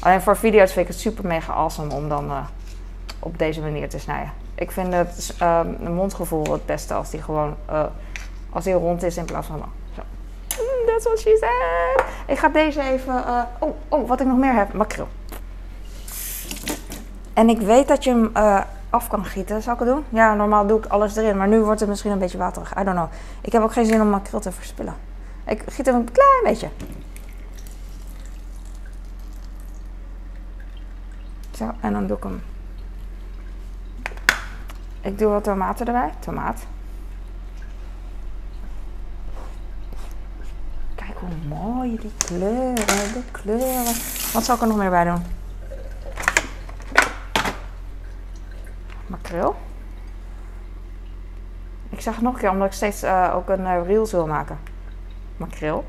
Alleen 0.00 0.20
voor 0.20 0.36
video's 0.36 0.72
vind 0.72 0.86
ik 0.86 0.92
het 0.92 1.00
super 1.00 1.26
mega 1.26 1.52
awesome 1.52 1.94
om 1.94 2.08
dan 2.08 2.30
uh, 2.30 2.44
op 3.18 3.38
deze 3.38 3.60
manier 3.60 3.88
te 3.88 3.98
snijden. 3.98 4.32
Ik 4.54 4.70
vind 4.70 4.92
het 4.92 5.36
um, 5.42 5.92
mondgevoel 5.92 6.52
het 6.52 6.66
beste 6.66 6.94
als 6.94 7.10
die 7.10 7.22
gewoon 7.22 7.56
uh, 7.70 7.84
als 8.50 8.64
die 8.64 8.74
rond 8.74 9.02
is 9.02 9.16
in 9.16 9.24
plaats 9.24 9.46
van 9.46 9.58
lang. 9.58 9.70
Zo. 9.94 10.02
Mm, 10.48 10.86
that's 10.86 11.04
what 11.04 11.18
she 11.18 11.36
said. 11.40 12.04
Ik 12.26 12.38
ga 12.38 12.48
deze 12.48 12.80
even. 12.80 13.24
oh, 13.58 13.70
oh, 13.88 14.08
wat 14.08 14.20
ik 14.20 14.26
nog 14.26 14.38
meer 14.38 14.54
heb: 14.54 14.72
makreel. 14.72 15.08
En 17.32 17.48
ik 17.48 17.60
weet 17.60 17.88
dat 17.88 18.04
je 18.04 18.10
hem 18.10 18.30
af 18.90 19.08
kan 19.08 19.24
gieten. 19.24 19.62
Zal 19.62 19.72
ik 19.72 19.78
het 19.78 19.88
doen? 19.88 20.04
Ja, 20.08 20.34
normaal 20.34 20.66
doe 20.66 20.78
ik 20.78 20.86
alles 20.86 21.16
erin. 21.16 21.36
Maar 21.36 21.48
nu 21.48 21.60
wordt 21.60 21.80
het 21.80 21.88
misschien 21.88 22.10
een 22.10 22.18
beetje 22.18 22.38
waterig. 22.38 22.70
I 22.78 22.84
don't 22.84 22.96
know. 22.96 23.08
Ik 23.40 23.52
heb 23.52 23.62
ook 23.62 23.72
geen 23.72 23.86
zin 23.86 24.00
om 24.00 24.08
makreel 24.08 24.40
te 24.40 24.52
verspillen. 24.52 24.94
Ik 25.46 25.62
giet 25.66 25.86
hem 25.86 25.94
een 25.94 26.12
klein 26.12 26.42
beetje. 26.44 26.68
Zo, 31.50 31.70
en 31.80 31.92
dan 31.92 32.06
doe 32.06 32.16
ik 32.16 32.22
hem. 32.22 32.42
Ik 35.00 35.18
doe 35.18 35.28
wat 35.28 35.44
tomaten 35.44 35.86
erbij. 35.86 36.12
Tomaat. 36.18 36.66
Kijk 40.94 41.18
hoe 41.18 41.28
mooi 41.48 41.98
die 42.00 42.12
kleuren, 42.18 42.74
de 42.74 43.22
kleuren. 43.30 43.94
Wat 44.32 44.44
zal 44.44 44.54
ik 44.54 44.60
er 44.60 44.66
nog 44.66 44.76
meer 44.76 44.90
bij 44.90 45.04
doen? 45.04 45.37
Makreel. 49.08 49.56
Ik 51.90 52.00
het 52.14 52.24
nog 52.24 52.34
een 52.34 52.40
keer, 52.40 52.50
omdat 52.50 52.66
ik 52.66 52.72
steeds 52.72 53.04
uh, 53.04 53.32
ook 53.34 53.48
een 53.48 53.84
reel 53.84 54.06
wil 54.10 54.26
maken. 54.26 54.58
Makreel. 55.36 55.84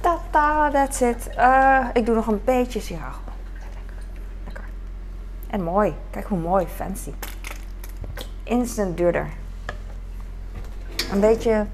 Tata, 0.00 0.70
that's 0.70 1.00
it. 1.00 1.30
Uh, 1.36 1.86
ik 1.92 2.06
doe 2.06 2.14
nog 2.14 2.26
een 2.26 2.44
beetje 2.44 2.80
siragel. 2.80 3.22
Lekker. 4.44 4.64
En 5.50 5.62
mooi. 5.62 5.94
Kijk 6.10 6.26
hoe 6.26 6.38
mooi, 6.38 6.66
fancy. 6.66 7.12
Instant 8.42 8.96
duurder. 8.96 9.28
Een 11.12 11.20
beetje 11.20 11.66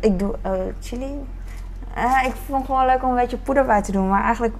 ik 0.00 0.18
doe 0.18 0.34
uh, 0.46 0.52
chili. 0.80 1.26
Uh, 1.96 2.26
ik 2.26 2.32
vond 2.46 2.58
het 2.58 2.66
gewoon 2.66 2.86
leuk 2.86 3.02
om 3.02 3.10
een 3.10 3.16
beetje 3.16 3.36
poeder 3.36 3.64
bij 3.64 3.82
te 3.82 3.92
doen. 3.92 4.08
Maar 4.08 4.22
eigenlijk 4.22 4.54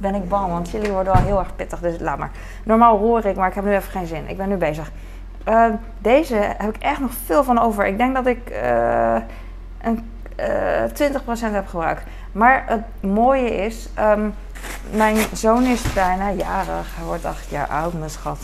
ben 0.00 0.14
ik 0.14 0.28
bang, 0.28 0.52
want 0.52 0.68
chili 0.68 0.90
wordt 0.90 1.12
wel 1.12 1.22
heel 1.22 1.38
erg 1.38 1.56
pittig. 1.56 1.80
Dus 1.80 2.00
laat 2.00 2.18
maar. 2.18 2.30
Normaal 2.64 2.98
roer 2.98 3.26
ik, 3.26 3.36
maar 3.36 3.48
ik 3.48 3.54
heb 3.54 3.64
nu 3.64 3.74
even 3.74 3.90
geen 3.90 4.06
zin. 4.06 4.28
Ik 4.28 4.36
ben 4.36 4.48
nu 4.48 4.56
bezig. 4.56 4.90
deze 5.98 6.36
heb 6.36 6.76
ik 6.76 6.82
echt 6.82 7.00
nog 7.00 7.12
veel 7.24 7.44
van 7.44 7.58
over. 7.58 7.86
Ik 7.86 7.98
denk 7.98 8.14
dat 8.14 8.26
ik 8.26 8.60
een 9.80 10.04
20% 10.94 11.52
heb 11.52 11.66
gebruikt. 11.66 12.02
Maar 12.32 12.64
het 12.66 12.82
mooie 13.12 13.56
is, 13.56 13.88
um, 13.98 14.34
mijn 14.90 15.16
zoon 15.32 15.64
is 15.64 15.92
bijna 15.92 16.30
jarig. 16.30 16.96
Hij 16.96 17.04
wordt 17.04 17.24
acht 17.24 17.48
jaar 17.48 17.66
oud, 17.66 17.92
mijn 17.92 18.10
schat. 18.10 18.38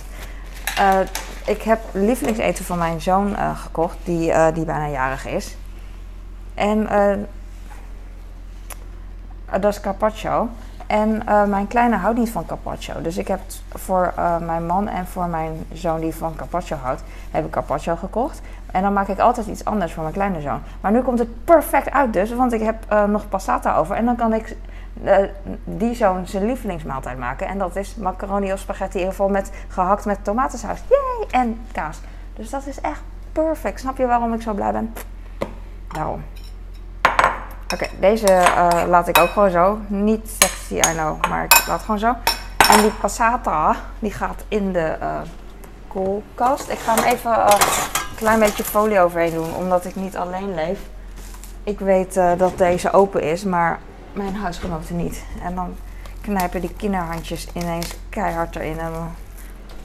ik 1.47 1.63
heb 1.63 1.81
lievelingseten 1.93 2.65
van 2.65 2.79
mijn 2.79 3.01
zoon 3.01 3.37
gekocht, 3.57 3.97
die, 4.05 4.53
die 4.53 4.65
bijna 4.65 4.89
jarig 4.89 5.27
is. 5.27 5.57
En 6.59 6.79
uh, 6.83 7.13
dat 9.61 9.73
is 9.73 9.81
carpaccio. 9.81 10.49
En 10.87 11.23
uh, 11.29 11.45
mijn 11.45 11.67
kleine 11.67 11.97
houdt 11.97 12.19
niet 12.19 12.31
van 12.31 12.47
carpaccio. 12.47 13.03
Dus 13.03 13.17
ik 13.17 13.29
heb 13.29 13.41
voor 13.69 14.13
uh, 14.19 14.39
mijn 14.39 14.67
man 14.67 14.89
en 14.89 15.07
voor 15.07 15.27
mijn 15.27 15.67
zoon 15.73 16.01
die 16.01 16.15
van 16.15 16.35
carpaccio 16.35 16.77
houdt, 16.77 17.03
heb 17.31 17.45
ik 17.45 17.51
carpaccio 17.51 17.97
gekocht. 17.97 18.41
En 18.73 18.83
dan 18.83 18.93
maak 18.93 19.09
ik 19.09 19.19
altijd 19.19 19.47
iets 19.47 19.65
anders 19.65 19.93
voor 19.93 20.03
mijn 20.03 20.15
kleine 20.15 20.41
zoon. 20.41 20.61
Maar 20.81 20.93
nu 20.93 21.03
komt 21.03 21.19
het 21.19 21.45
perfect 21.45 21.91
uit 21.91 22.13
dus, 22.13 22.33
want 22.33 22.53
ik 22.53 22.61
heb 22.61 23.07
nog 23.07 23.29
passata 23.29 23.77
over. 23.77 23.97
En 23.97 24.05
dan 24.05 24.17
kan 24.17 24.33
ik 24.33 24.57
die 25.65 25.95
zoon 25.95 26.27
zijn 26.27 26.47
lievelingsmaaltijd 26.47 27.19
maken. 27.19 27.47
En 27.47 27.59
dat 27.59 27.77
is 27.77 27.95
macaroni 27.95 28.53
of 28.53 28.59
spaghetti 28.59 28.99
in 28.99 29.05
ieder 29.05 29.15
geval 29.15 29.29
met 29.29 29.51
gehakt 29.69 30.05
met 30.05 30.25
tomatensaus. 30.25 30.83
Yay! 30.89 31.41
En 31.43 31.61
kaas. 31.73 32.01
Dus 32.35 32.51
dat 32.51 32.67
is 32.67 32.81
echt 32.81 33.03
perfect. 33.33 33.81
Snap 33.81 33.97
je 33.97 34.07
waarom 34.07 34.35
ik 34.35 34.43
zo 34.43 34.53
blij 34.53 34.73
ben? 34.73 34.95
Daarom. 35.89 36.23
Oké, 37.73 37.87
deze 38.01 38.27
uh, 38.27 38.83
laat 38.87 39.09
ik 39.09 39.19
ook 39.19 39.31
gewoon 39.31 39.51
zo. 39.51 39.79
Niet 39.87 40.31
sexy, 40.39 40.75
I 40.75 40.93
know, 40.93 41.27
maar 41.29 41.45
ik 41.45 41.67
laat 41.67 41.81
gewoon 41.81 41.99
zo. 41.99 42.15
En 42.71 42.81
die 42.81 42.91
passata, 42.91 43.77
die 43.99 44.13
gaat 44.13 44.45
in 44.49 44.73
de 44.73 44.97
uh, 45.03 45.21
koelkast. 45.89 46.69
Ik 46.69 46.79
ga 46.79 46.95
hem 46.95 47.05
even 47.05 47.31
uh, 47.31 47.47
een 48.11 48.17
klein 48.17 48.39
beetje 48.39 48.65
folie 48.65 49.01
overheen 49.01 49.35
doen, 49.35 49.55
omdat 49.55 49.85
ik 49.85 49.95
niet 49.95 50.17
alleen 50.17 50.55
leef. 50.55 50.81
Ik 51.65 51.79
weet 51.79 52.15
dat 52.15 52.59
deze 52.59 52.93
open 52.93 53.23
is, 53.23 53.45
maar 53.45 53.79
mijn 54.13 54.37
huisgenoten 54.37 54.97
niet. 54.97 55.25
En 55.43 55.55
dan 55.55 55.75
knijpen 56.21 56.61
die 56.61 56.75
kinderhandjes 56.77 57.49
ineens 57.53 57.97
keihard 58.09 58.57
erin. 58.57 58.79
En 58.79 58.93
dan, 58.93 59.15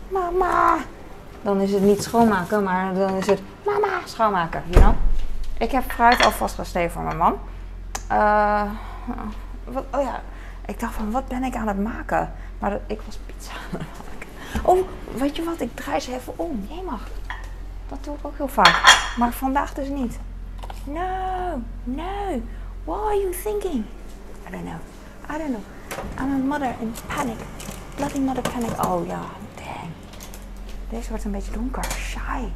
mama, 0.08 0.78
dan 1.42 1.62
is 1.62 1.72
het 1.72 1.82
niet 1.82 2.04
schoonmaken, 2.04 2.64
maar 2.64 2.94
dan 2.94 3.16
is 3.16 3.28
het 3.28 3.42
mama 3.66 4.00
schoonmaken, 4.06 4.64
you 4.66 4.82
know? 4.82 4.94
Ik 5.58 5.72
heb 5.72 5.84
fruit 5.92 6.26
alvast 6.26 6.56
gesteven 6.56 6.92
voor 6.92 7.04
mijn 7.04 7.18
man. 7.18 7.38
Uh, 8.12 8.72
wat, 9.64 9.86
oh 9.92 10.02
ja, 10.02 10.22
ik 10.66 10.80
dacht 10.80 10.94
van, 10.94 11.12
wat 11.12 11.28
ben 11.28 11.44
ik 11.44 11.56
aan 11.56 11.68
het 11.68 11.80
maken? 11.84 12.34
Maar 12.60 12.80
ik 12.88 13.02
was 13.06 13.20
pizza 13.26 13.52
aan 13.52 13.80
het 13.80 13.88
maken. 13.88 14.12
Oh, 14.66 14.88
weet 15.16 15.36
je 15.36 15.44
wat? 15.44 15.62
Ik 15.62 15.76
draai 15.76 16.00
ze 16.00 16.14
even 16.14 16.34
om. 16.36 16.66
Jij 16.70 16.82
mag. 16.86 17.08
Dat 17.88 18.04
doe 18.04 18.16
ik 18.16 18.26
ook 18.26 18.38
heel 18.38 18.48
vaak. 18.48 19.14
Maar 19.18 19.32
vandaag 19.32 19.74
dus 19.74 19.88
niet. 19.88 20.20
No, 20.84 21.62
no. 21.84 22.42
What 22.84 23.00
are 23.06 23.20
you 23.20 23.32
thinking? 23.44 23.86
I 24.48 24.52
don't 24.52 24.64
know. 24.64 24.80
I 25.30 25.38
don't 25.38 25.50
know. 25.50 25.64
I'm 26.20 26.32
a 26.32 26.46
mother 26.46 26.76
in 26.80 26.94
panic. 27.08 27.38
Bloody 27.96 28.20
mother 28.20 28.42
panic. 28.42 28.86
Oh 28.86 29.08
ja, 29.08 29.22
dang. 29.56 29.90
Deze 30.90 31.10
wordt 31.10 31.24
een 31.24 31.32
beetje 31.32 31.52
donker. 31.52 31.84
Shy. 31.84 32.48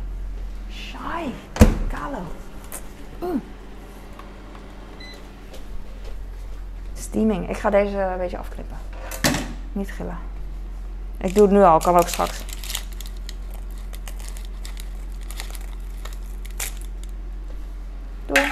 Shy. 0.71 1.31
Kalo. 1.87 2.21
Mm. 3.19 3.41
Steaming. 7.09 7.49
Ik 7.49 7.57
ga 7.57 7.69
deze 7.69 7.97
een 7.97 8.17
beetje 8.17 8.37
afknippen. 8.37 8.77
Niet 9.71 9.91
gillen. 9.91 10.17
Ik 11.17 11.35
doe 11.35 11.43
het 11.43 11.51
nu 11.51 11.63
al, 11.63 11.79
kan 11.79 11.97
ook 11.97 12.07
straks. 12.07 12.43
Doei. 18.25 18.51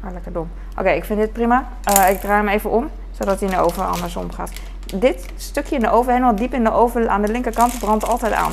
Ah, 0.00 0.12
lekker 0.12 0.32
dom. 0.32 0.50
Oké, 0.78 0.90
ik 0.90 1.04
vind 1.04 1.18
dit 1.18 1.32
prima. 1.32 1.68
Uh, 1.90 2.10
ik 2.10 2.20
draai 2.20 2.36
hem 2.36 2.48
even 2.48 2.70
om, 2.70 2.90
zodat 3.10 3.40
hij 3.40 3.48
in 3.48 3.54
de 3.54 3.60
oven 3.60 3.86
andersom 3.86 4.32
gaat. 4.32 4.50
Dit 4.94 5.26
stukje 5.36 5.74
in 5.74 5.80
de 5.80 5.90
oven, 5.90 6.12
helemaal 6.12 6.36
diep 6.36 6.54
in 6.54 6.64
de 6.64 6.72
oven 6.72 7.10
aan 7.10 7.22
de 7.22 7.32
linkerkant, 7.32 7.78
brandt 7.78 8.06
altijd 8.06 8.32
aan. 8.32 8.52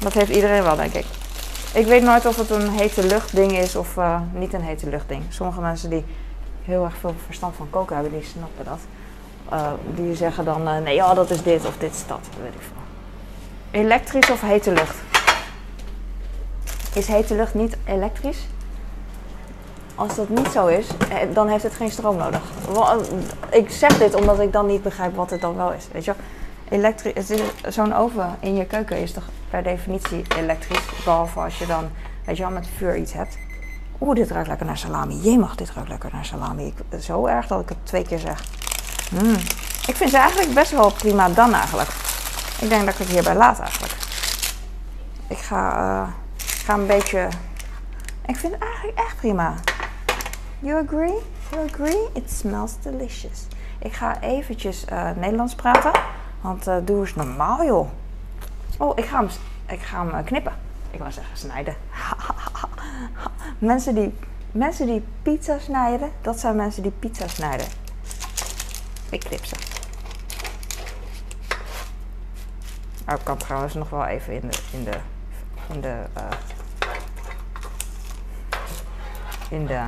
Dat 0.00 0.12
heeft 0.12 0.30
iedereen 0.30 0.62
wel, 0.62 0.76
denk 0.76 0.92
ik. 0.92 1.06
Ik 1.74 1.86
weet 1.86 2.02
nooit 2.02 2.26
of 2.26 2.36
het 2.36 2.50
een 2.50 2.70
hete 2.70 3.06
lucht 3.06 3.34
ding 3.36 3.52
is 3.52 3.76
of 3.76 3.96
uh, 3.96 4.20
niet 4.32 4.52
een 4.52 4.62
hete 4.62 4.88
lucht 4.88 5.08
ding. 5.08 5.22
Sommige 5.28 5.60
mensen 5.60 5.90
die 5.90 6.04
heel 6.68 6.84
erg 6.84 6.96
veel 6.96 7.14
verstand 7.24 7.56
van 7.56 7.70
koken 7.70 7.94
hebben, 7.94 8.12
die 8.12 8.28
snappen 8.28 8.64
dat. 8.64 8.78
Uh, 9.52 9.70
die 9.94 10.14
zeggen 10.14 10.44
dan, 10.44 10.68
uh, 10.68 10.78
nee, 10.78 10.94
ja, 10.94 11.14
dat 11.14 11.30
is 11.30 11.42
dit 11.42 11.66
of 11.66 11.76
dit 11.78 11.90
is 11.90 12.06
dat, 12.06 12.20
weet 12.42 12.54
ik 12.54 12.60
veel. 12.60 13.80
Elektrisch 13.80 14.30
of 14.30 14.40
hete 14.40 14.72
lucht? 14.72 14.96
Is 16.94 17.06
hete 17.06 17.34
lucht 17.34 17.54
niet 17.54 17.76
elektrisch? 17.84 18.46
Als 19.94 20.14
dat 20.14 20.28
niet 20.28 20.48
zo 20.48 20.66
is, 20.66 20.86
eh, 21.08 21.16
dan 21.32 21.48
heeft 21.48 21.62
het 21.62 21.74
geen 21.74 21.90
stroom 21.90 22.16
nodig. 22.16 22.40
Ik 23.50 23.70
zeg 23.70 23.98
dit 23.98 24.14
omdat 24.14 24.40
ik 24.40 24.52
dan 24.52 24.66
niet 24.66 24.82
begrijp 24.82 25.16
wat 25.16 25.30
het 25.30 25.40
dan 25.40 25.56
wel 25.56 25.72
is. 25.72 25.88
Weet 25.92 26.04
je 26.04 26.14
Elektrisch, 26.68 27.32
zo'n 27.68 27.94
oven 27.94 28.36
in 28.40 28.56
je 28.56 28.64
keuken 28.64 28.96
is 28.96 29.12
toch 29.12 29.24
per 29.50 29.62
definitie 29.62 30.22
elektrisch. 30.36 31.04
Behalve 31.04 31.40
als 31.40 31.58
je 31.58 31.66
dan, 31.66 31.90
weet 32.24 32.36
je 32.36 32.42
wel, 32.42 32.52
met 32.52 32.68
vuur 32.76 32.96
iets 32.96 33.12
hebt. 33.12 33.38
Oeh, 34.00 34.14
dit 34.14 34.30
ruikt 34.30 34.48
lekker 34.48 34.66
naar 34.66 34.78
salami. 34.78 35.30
Je 35.30 35.38
mag 35.38 35.54
dit 35.54 35.70
ruikt 35.70 35.88
lekker 35.88 36.10
naar 36.12 36.24
salami. 36.24 36.66
Ik, 36.66 37.00
zo 37.00 37.26
erg 37.26 37.46
dat 37.46 37.60
ik 37.60 37.68
het 37.68 37.78
twee 37.82 38.04
keer 38.04 38.18
zeg. 38.18 38.44
Mm. 39.10 39.36
Ik 39.86 39.96
vind 39.96 40.10
ze 40.10 40.16
eigenlijk 40.16 40.54
best 40.54 40.70
wel 40.70 40.90
prima 40.92 41.28
dan 41.28 41.54
eigenlijk. 41.54 41.88
Ik 42.60 42.68
denk 42.68 42.84
dat 42.84 42.94
ik 42.94 42.98
het 42.98 43.08
hierbij 43.08 43.34
laat 43.34 43.60
eigenlijk. 43.60 43.92
Ik 45.26 45.38
ga, 45.38 45.78
uh, 45.78 46.08
ga 46.36 46.74
een 46.74 46.86
beetje... 46.86 47.28
Ik 48.26 48.36
vind 48.36 48.52
het 48.52 48.62
eigenlijk 48.62 48.98
echt 48.98 49.16
prima. 49.16 49.54
You 50.58 50.86
agree? 50.86 51.14
You 51.50 51.68
agree? 51.68 52.08
It 52.12 52.30
smells 52.30 52.72
delicious. 52.82 53.46
Ik 53.78 53.92
ga 53.92 54.20
eventjes 54.20 54.84
uh, 54.92 55.10
Nederlands 55.16 55.54
praten. 55.54 55.90
Want 56.40 56.68
uh, 56.68 56.76
doe 56.84 57.00
eens 57.00 57.14
normaal 57.14 57.64
joh. 57.64 57.88
Oh, 58.78 58.92
ik 58.98 59.04
ga 59.04 59.18
hem, 59.18 59.28
ik 59.66 59.80
ga 59.80 60.22
knippen. 60.22 60.52
Ik 60.90 60.98
wou 60.98 61.12
zeggen 61.12 61.36
snijden. 61.36 61.76
mensen, 63.58 63.94
die, 63.94 64.14
mensen 64.50 64.86
die 64.86 65.04
pizza 65.22 65.58
snijden, 65.58 66.12
dat 66.20 66.40
zijn 66.40 66.56
mensen 66.56 66.82
die 66.82 66.92
pizza 66.92 67.28
snijden. 67.28 67.66
Ik 69.10 69.20
knip 69.20 69.44
ze. 69.44 69.56
Oh, 73.08 73.14
ik 73.14 73.24
kan 73.24 73.36
trouwens 73.36 73.74
nog 73.74 73.90
wel 73.90 74.04
even 74.04 74.32
in 74.32 74.48
de. 74.48 74.58
In 74.72 74.84
de. 74.84 74.98
In 75.72 75.80
de. 75.80 76.04
Uh, 76.16 76.30
in 79.50 79.66
de. 79.66 79.86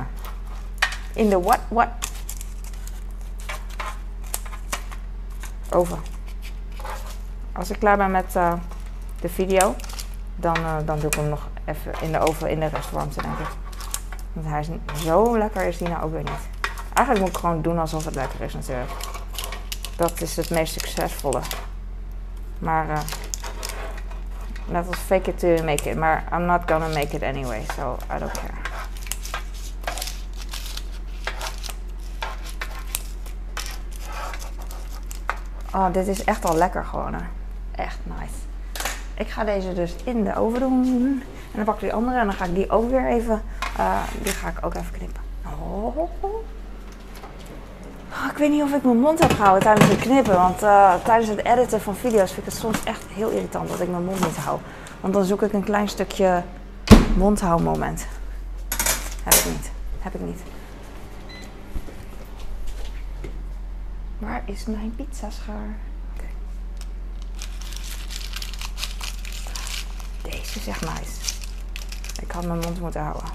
In 1.13 1.29
de 1.29 1.41
what? 1.41 1.59
What? 1.67 1.87
Oven. 5.69 5.99
Als 7.51 7.69
ik 7.69 7.79
klaar 7.79 7.97
ben 7.97 8.11
met 8.11 8.35
uh, 8.35 8.53
de 9.21 9.29
video, 9.29 9.75
dan, 10.35 10.57
uh, 10.57 10.75
dan 10.85 10.99
doe 10.99 11.07
ik 11.07 11.13
hem 11.13 11.29
nog 11.29 11.49
even 11.65 11.93
in 12.01 12.11
de 12.11 12.19
oven 12.19 12.49
in 12.49 12.59
de 12.59 12.65
restaurant, 12.65 13.13
denk 13.13 13.39
ik. 13.39 13.60
Want 14.33 14.47
hij 14.47 14.59
is 14.59 14.69
zo 15.03 15.37
lekker 15.37 15.63
is 15.63 15.77
die 15.77 15.87
nou 15.87 16.03
ook 16.03 16.11
weer 16.11 16.23
niet. 16.23 16.49
Eigenlijk 16.93 17.19
moet 17.19 17.35
ik 17.35 17.41
gewoon 17.41 17.61
doen 17.61 17.79
alsof 17.79 18.05
het 18.05 18.15
lekker 18.15 18.41
is 18.41 18.53
natuurlijk. 18.53 18.91
Dat 19.95 20.21
is 20.21 20.35
het 20.35 20.49
meest 20.49 20.73
succesvolle. 20.73 21.41
Maar 22.59 22.89
uh, 22.89 22.99
net 24.65 24.95
fake 24.95 25.29
it 25.29 25.39
to 25.39 25.63
make 25.63 25.89
it. 25.89 25.97
Maar 25.97 26.23
I'm 26.33 26.45
not 26.45 26.61
gonna 26.65 26.87
make 26.87 27.15
it 27.15 27.23
anyway, 27.23 27.63
so 27.75 27.97
I 28.15 28.19
don't 28.19 28.31
care. 28.31 28.69
Oh, 35.73 35.93
dit 35.93 36.07
is 36.07 36.23
echt 36.23 36.45
al 36.45 36.55
lekker 36.55 36.85
gewoon. 36.85 37.13
Hè. 37.13 37.21
Echt 37.71 37.97
nice. 38.03 38.50
Ik 39.13 39.27
ga 39.27 39.43
deze 39.43 39.73
dus 39.73 39.95
in 40.03 40.23
de 40.23 40.35
oven 40.35 40.59
doen. 40.59 41.23
En 41.51 41.55
dan 41.55 41.65
pak 41.65 41.75
ik 41.75 41.81
die 41.81 41.93
andere 41.93 42.19
en 42.19 42.25
dan 42.25 42.35
ga 42.35 42.45
ik 42.45 42.55
die 42.55 42.69
ook 42.69 42.89
weer 42.89 43.07
even... 43.07 43.41
Uh, 43.79 44.01
die 44.21 44.31
ga 44.31 44.47
ik 44.47 44.65
ook 44.65 44.75
even 44.75 44.91
knippen. 44.91 45.21
Oh. 45.45 45.97
Oh, 48.13 48.29
ik 48.31 48.37
weet 48.37 48.49
niet 48.49 48.63
of 48.63 48.73
ik 48.73 48.83
mijn 48.83 48.99
mond 48.99 49.19
heb 49.19 49.31
gehouden 49.31 49.63
tijdens 49.63 49.87
het 49.87 49.99
knippen. 49.99 50.35
Want 50.35 50.63
uh, 50.63 50.93
tijdens 51.03 51.29
het 51.29 51.45
editen 51.45 51.81
van 51.81 51.95
video's 51.95 52.31
vind 52.31 52.45
ik 52.47 52.53
het 52.53 52.61
soms 52.61 52.83
echt 52.83 53.03
heel 53.13 53.29
irritant 53.29 53.69
dat 53.69 53.79
ik 53.79 53.89
mijn 53.89 54.03
mond 54.03 54.19
niet 54.19 54.37
hou. 54.37 54.59
Want 54.99 55.13
dan 55.13 55.23
zoek 55.23 55.41
ik 55.41 55.53
een 55.53 55.63
klein 55.63 55.87
stukje 55.87 56.43
mondhoudmoment. 57.15 58.07
Heb 59.23 59.33
ik 59.33 59.45
niet. 59.45 59.71
Heb 59.99 60.13
ik 60.13 60.21
niet. 60.21 60.41
Waar 64.17 64.41
is 64.45 64.65
mijn 64.65 64.93
pizzaschaar? 64.95 65.75
Deze 70.31 70.59
is 70.59 70.67
echt 70.67 70.81
nice. 70.81 71.33
Ik 72.21 72.31
had 72.31 72.45
mijn 72.45 72.59
mond 72.59 72.79
moeten 72.79 73.01
houden. 73.01 73.29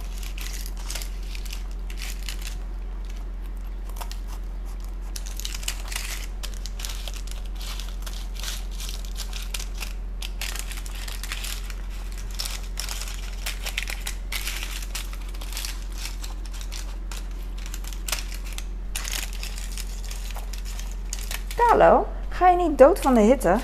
Hallo, 21.69 22.07
ga 22.29 22.49
je 22.49 22.57
niet 22.57 22.79
dood 22.79 22.99
van 22.99 23.15
de 23.15 23.21
hitte? 23.21 23.59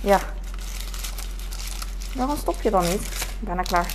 Ja. 0.00 0.18
Waarom 2.14 2.36
stop 2.36 2.62
je 2.62 2.70
dan 2.70 2.84
niet? 2.84 3.26
Bijna 3.40 3.62
klaar. 3.62 3.86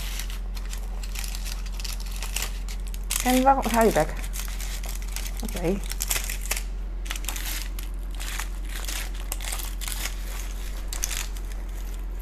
En 3.24 3.44
waarom... 3.44 3.64
Hou 3.72 3.86
je 3.86 3.92
bek. 3.92 4.14
Oké. 5.44 5.80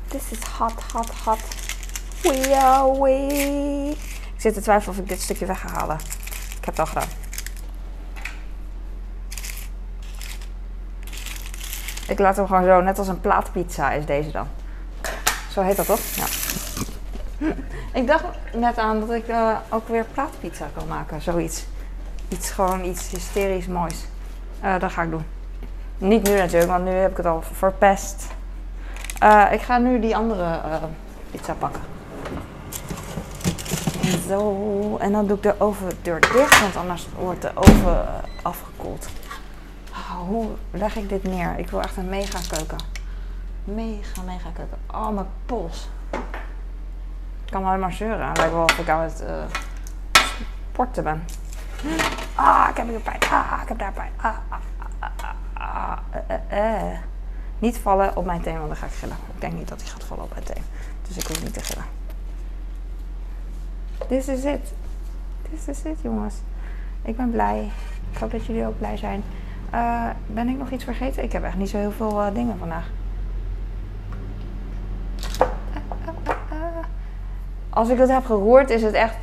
This 0.08 0.32
is 0.32 0.44
hot, 0.58 0.82
hot, 0.92 1.10
hot. 1.10 1.40
We 2.22 2.56
are 2.58 3.02
we. 3.02 3.96
Ik 4.36 4.42
zit 4.42 4.54
te 4.54 4.62
twijfelen 4.62 4.96
of 4.96 5.02
ik 5.02 5.10
dit 5.10 5.22
stukje 5.22 5.46
weg 5.46 5.60
ga 5.60 5.68
halen. 5.68 5.98
Ik 6.58 6.66
heb 6.66 6.78
het 6.78 6.80
al 6.80 6.86
gedaan. 6.86 7.08
Ik 12.08 12.20
laat 12.20 12.36
hem 12.36 12.48
gewoon 12.48 12.64
zo, 12.64 12.82
net 12.82 12.98
als 12.98 13.08
een 13.08 13.22
plaatpizza 13.22 13.92
is 13.92 14.06
deze 14.06 14.32
dan. 14.32 14.48
Zo 15.56 15.62
heet 15.62 15.76
dat 15.76 15.86
toch? 15.86 16.00
Ja. 16.16 16.26
Ik 18.00 18.08
dacht 18.08 18.24
net 18.54 18.78
aan 18.78 19.00
dat 19.00 19.12
ik 19.12 19.28
uh, 19.28 19.58
ook 19.70 19.88
weer 19.88 20.06
plaatpizza 20.14 20.66
kan 20.78 20.88
maken. 20.88 21.22
Zoiets. 21.22 21.66
Iets 22.28 22.52
gewoon 22.52 22.84
iets 22.84 23.10
hysterisch 23.10 23.68
moois. 23.68 24.06
Uh, 24.64 24.80
dat 24.80 24.92
ga 24.92 25.02
ik 25.02 25.10
doen. 25.10 25.26
Niet 25.98 26.28
nu 26.28 26.36
natuurlijk, 26.36 26.72
want 26.72 26.84
nu 26.84 26.92
heb 26.92 27.12
ik 27.12 27.18
het 27.18 27.26
al 27.26 27.44
verpest. 27.52 28.28
Uh, 29.24 29.46
ik 29.52 29.62
ga 29.62 29.78
nu 29.78 30.00
die 30.00 30.16
andere 30.16 30.60
pizza 31.32 31.54
pakken. 31.54 31.82
En 34.04 34.22
zo. 34.28 34.98
En 35.00 35.12
dan 35.12 35.28
doe 35.28 35.38
ik 35.38 35.44
de 35.44 35.56
overdeur 35.58 36.22
dicht, 36.22 36.62
want 36.62 36.76
anders 36.76 37.08
wordt 37.18 37.42
de 37.42 37.52
oven 37.56 38.06
afgekoeld 38.42 39.08
hoe 40.28 40.48
leg 40.72 40.96
ik 40.96 41.10
dit 41.10 41.24
neer? 41.24 41.56
Ik 41.58 41.70
wil 41.70 41.82
echt 41.82 41.98
een 41.98 42.10
mega 42.10 42.40
keuken. 42.48 42.95
Mega, 43.66 44.22
mega 44.22 44.50
kukken. 44.54 44.78
Oh, 44.92 45.10
mijn 45.10 45.28
pols. 45.46 45.90
Ik 47.46 47.52
kan 47.52 47.66
alleen 47.66 47.80
maar 47.80 47.94
zeuren. 47.94 48.28
Het 48.28 48.52
wel 48.52 48.64
of 48.64 48.78
ik 48.78 48.90
aan 48.90 49.02
het 49.02 49.24
uh, 49.28 49.44
sporten 50.72 51.04
ben. 51.04 51.24
Ah, 52.36 52.68
ik 52.70 52.78
heb 52.78 52.88
hier 52.88 53.00
pijn. 53.00 53.20
Ah, 53.20 53.60
ik 53.62 53.68
heb 53.68 53.80
daar 53.80 53.92
pijn. 53.92 54.12
Ah, 54.16 54.36
ah, 54.50 54.58
ah, 55.00 55.10
ah, 55.20 55.30
ah 55.54 55.98
uh, 56.52 56.98
Niet 57.60 57.78
vallen 57.78 58.16
op 58.16 58.26
mijn 58.26 58.42
teen, 58.42 58.58
want 58.58 58.68
dan 58.68 58.78
ga 58.78 58.86
ik 58.86 58.92
gillen. 58.92 59.18
Ik 59.34 59.42
denk 59.42 59.54
niet 59.54 59.68
dat 59.68 59.82
hij 59.82 59.90
gaat 59.90 60.04
vallen 60.04 60.24
op 60.24 60.32
mijn 60.32 60.44
teen. 60.44 60.64
Dus 61.08 61.18
ik 61.18 61.28
hoef 61.28 61.44
niet 61.44 61.54
te 61.54 61.60
gillen. 61.60 61.86
This 64.08 64.28
is 64.28 64.44
it. 64.44 64.74
This 65.50 65.68
is 65.68 65.84
it, 65.84 66.02
jongens. 66.02 66.36
Ik 67.02 67.18
ben 67.18 67.32
blij. 67.32 67.72
Ik 68.12 68.18
hoop 68.18 68.32
dat 68.32 68.46
jullie 68.46 68.68
ook 68.68 68.78
blij 68.78 68.98
zijn. 68.98 69.24
Uh, 69.74 70.10
ben 70.28 70.48
ik 70.48 70.58
nog 70.58 70.70
iets 70.70 70.84
vergeten? 70.84 71.24
Ik 71.24 71.32
heb 71.32 71.44
echt 71.44 71.56
niet 71.56 71.70
zo 71.70 71.78
heel 71.78 71.92
veel 71.92 72.28
uh, 72.28 72.34
dingen 72.34 72.58
vandaag. 72.58 72.90
Als 77.76 77.90
ik 77.90 77.98
het 77.98 78.10
heb 78.10 78.26
geroerd, 78.26 78.70
is 78.70 78.82
het 78.82 78.94
echt 78.94 79.16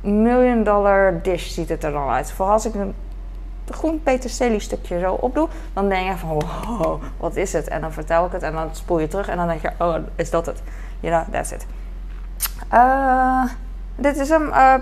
million 0.00 0.62
dollar 0.62 1.22
dish 1.22 1.48
ziet 1.48 1.68
het 1.68 1.84
er 1.84 1.92
dan 1.92 2.08
uit. 2.08 2.32
Vooral 2.32 2.54
als 2.54 2.66
ik 2.66 2.74
een 2.74 2.94
groen 3.68 4.02
peterselie 4.02 4.60
stukje 4.60 4.98
zo 4.98 5.12
opdoe, 5.12 5.48
dan 5.72 5.88
denk 5.88 6.10
je 6.10 6.16
van 6.16 6.28
wow, 6.28 7.02
wat 7.16 7.36
is 7.36 7.52
het? 7.52 7.68
En 7.68 7.80
dan 7.80 7.92
vertel 7.92 8.26
ik 8.26 8.32
het 8.32 8.42
en 8.42 8.52
dan 8.52 8.68
spoel 8.74 8.98
je 8.98 9.08
terug 9.08 9.28
en 9.28 9.36
dan 9.36 9.46
denk 9.46 9.60
je, 9.60 9.70
oh, 9.78 9.94
is 10.14 10.30
dat 10.30 10.46
het? 10.46 10.62
You 11.00 11.14
know, 11.14 11.34
that's 11.34 11.50
it. 11.50 11.66
Uh, 12.72 13.44
dit 13.96 14.16
is 14.16 14.28
hem. 14.28 14.48
Uh, 14.48 14.74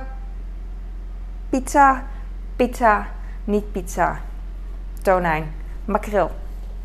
pizza, 1.48 2.02
pizza, 2.56 3.06
niet 3.44 3.72
pizza. 3.72 4.18
Tonijn, 5.02 5.54
makreel. 5.84 6.30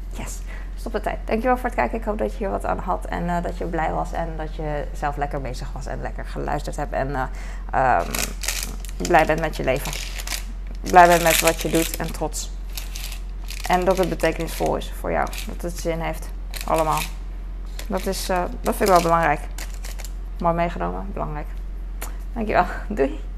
Yes 0.09 0.40
stop 0.81 0.91
de 0.91 1.01
tijd. 1.01 1.17
Dankjewel 1.25 1.57
voor 1.57 1.65
het 1.65 1.75
kijken. 1.75 1.97
Ik 1.97 2.03
hoop 2.03 2.17
dat 2.17 2.31
je 2.31 2.37
hier 2.37 2.49
wat 2.49 2.65
aan 2.65 2.79
had 2.79 3.05
en 3.05 3.23
uh, 3.23 3.41
dat 3.41 3.57
je 3.57 3.65
blij 3.65 3.91
was 3.91 4.11
en 4.11 4.29
dat 4.37 4.55
je 4.55 4.87
zelf 4.93 5.17
lekker 5.17 5.41
bezig 5.41 5.71
was 5.71 5.85
en 5.85 6.01
lekker 6.01 6.25
geluisterd 6.25 6.75
hebt 6.75 6.93
en 6.93 7.09
uh, 7.09 7.99
um, 7.99 8.07
blij 9.07 9.25
bent 9.25 9.39
met 9.39 9.55
je 9.55 9.63
leven. 9.63 9.91
Blij 10.81 11.07
bent 11.07 11.23
met 11.23 11.39
wat 11.39 11.61
je 11.61 11.69
doet 11.69 11.97
en 11.97 12.11
trots. 12.11 12.51
En 13.67 13.85
dat 13.85 13.97
het 13.97 14.09
betekenisvol 14.09 14.75
is 14.75 14.91
voor 14.99 15.11
jou. 15.11 15.27
Dat 15.47 15.61
het 15.61 15.79
zin 15.79 15.99
heeft. 15.99 16.29
Allemaal. 16.65 16.99
Dat, 17.87 18.05
is, 18.05 18.29
uh, 18.29 18.43
dat 18.61 18.75
vind 18.75 18.89
ik 18.89 18.95
wel 18.95 19.01
belangrijk. 19.01 19.39
Mooi 20.39 20.55
meegenomen. 20.55 21.09
Belangrijk. 21.13 21.47
Dankjewel. 22.33 22.65
Doei. 22.89 23.30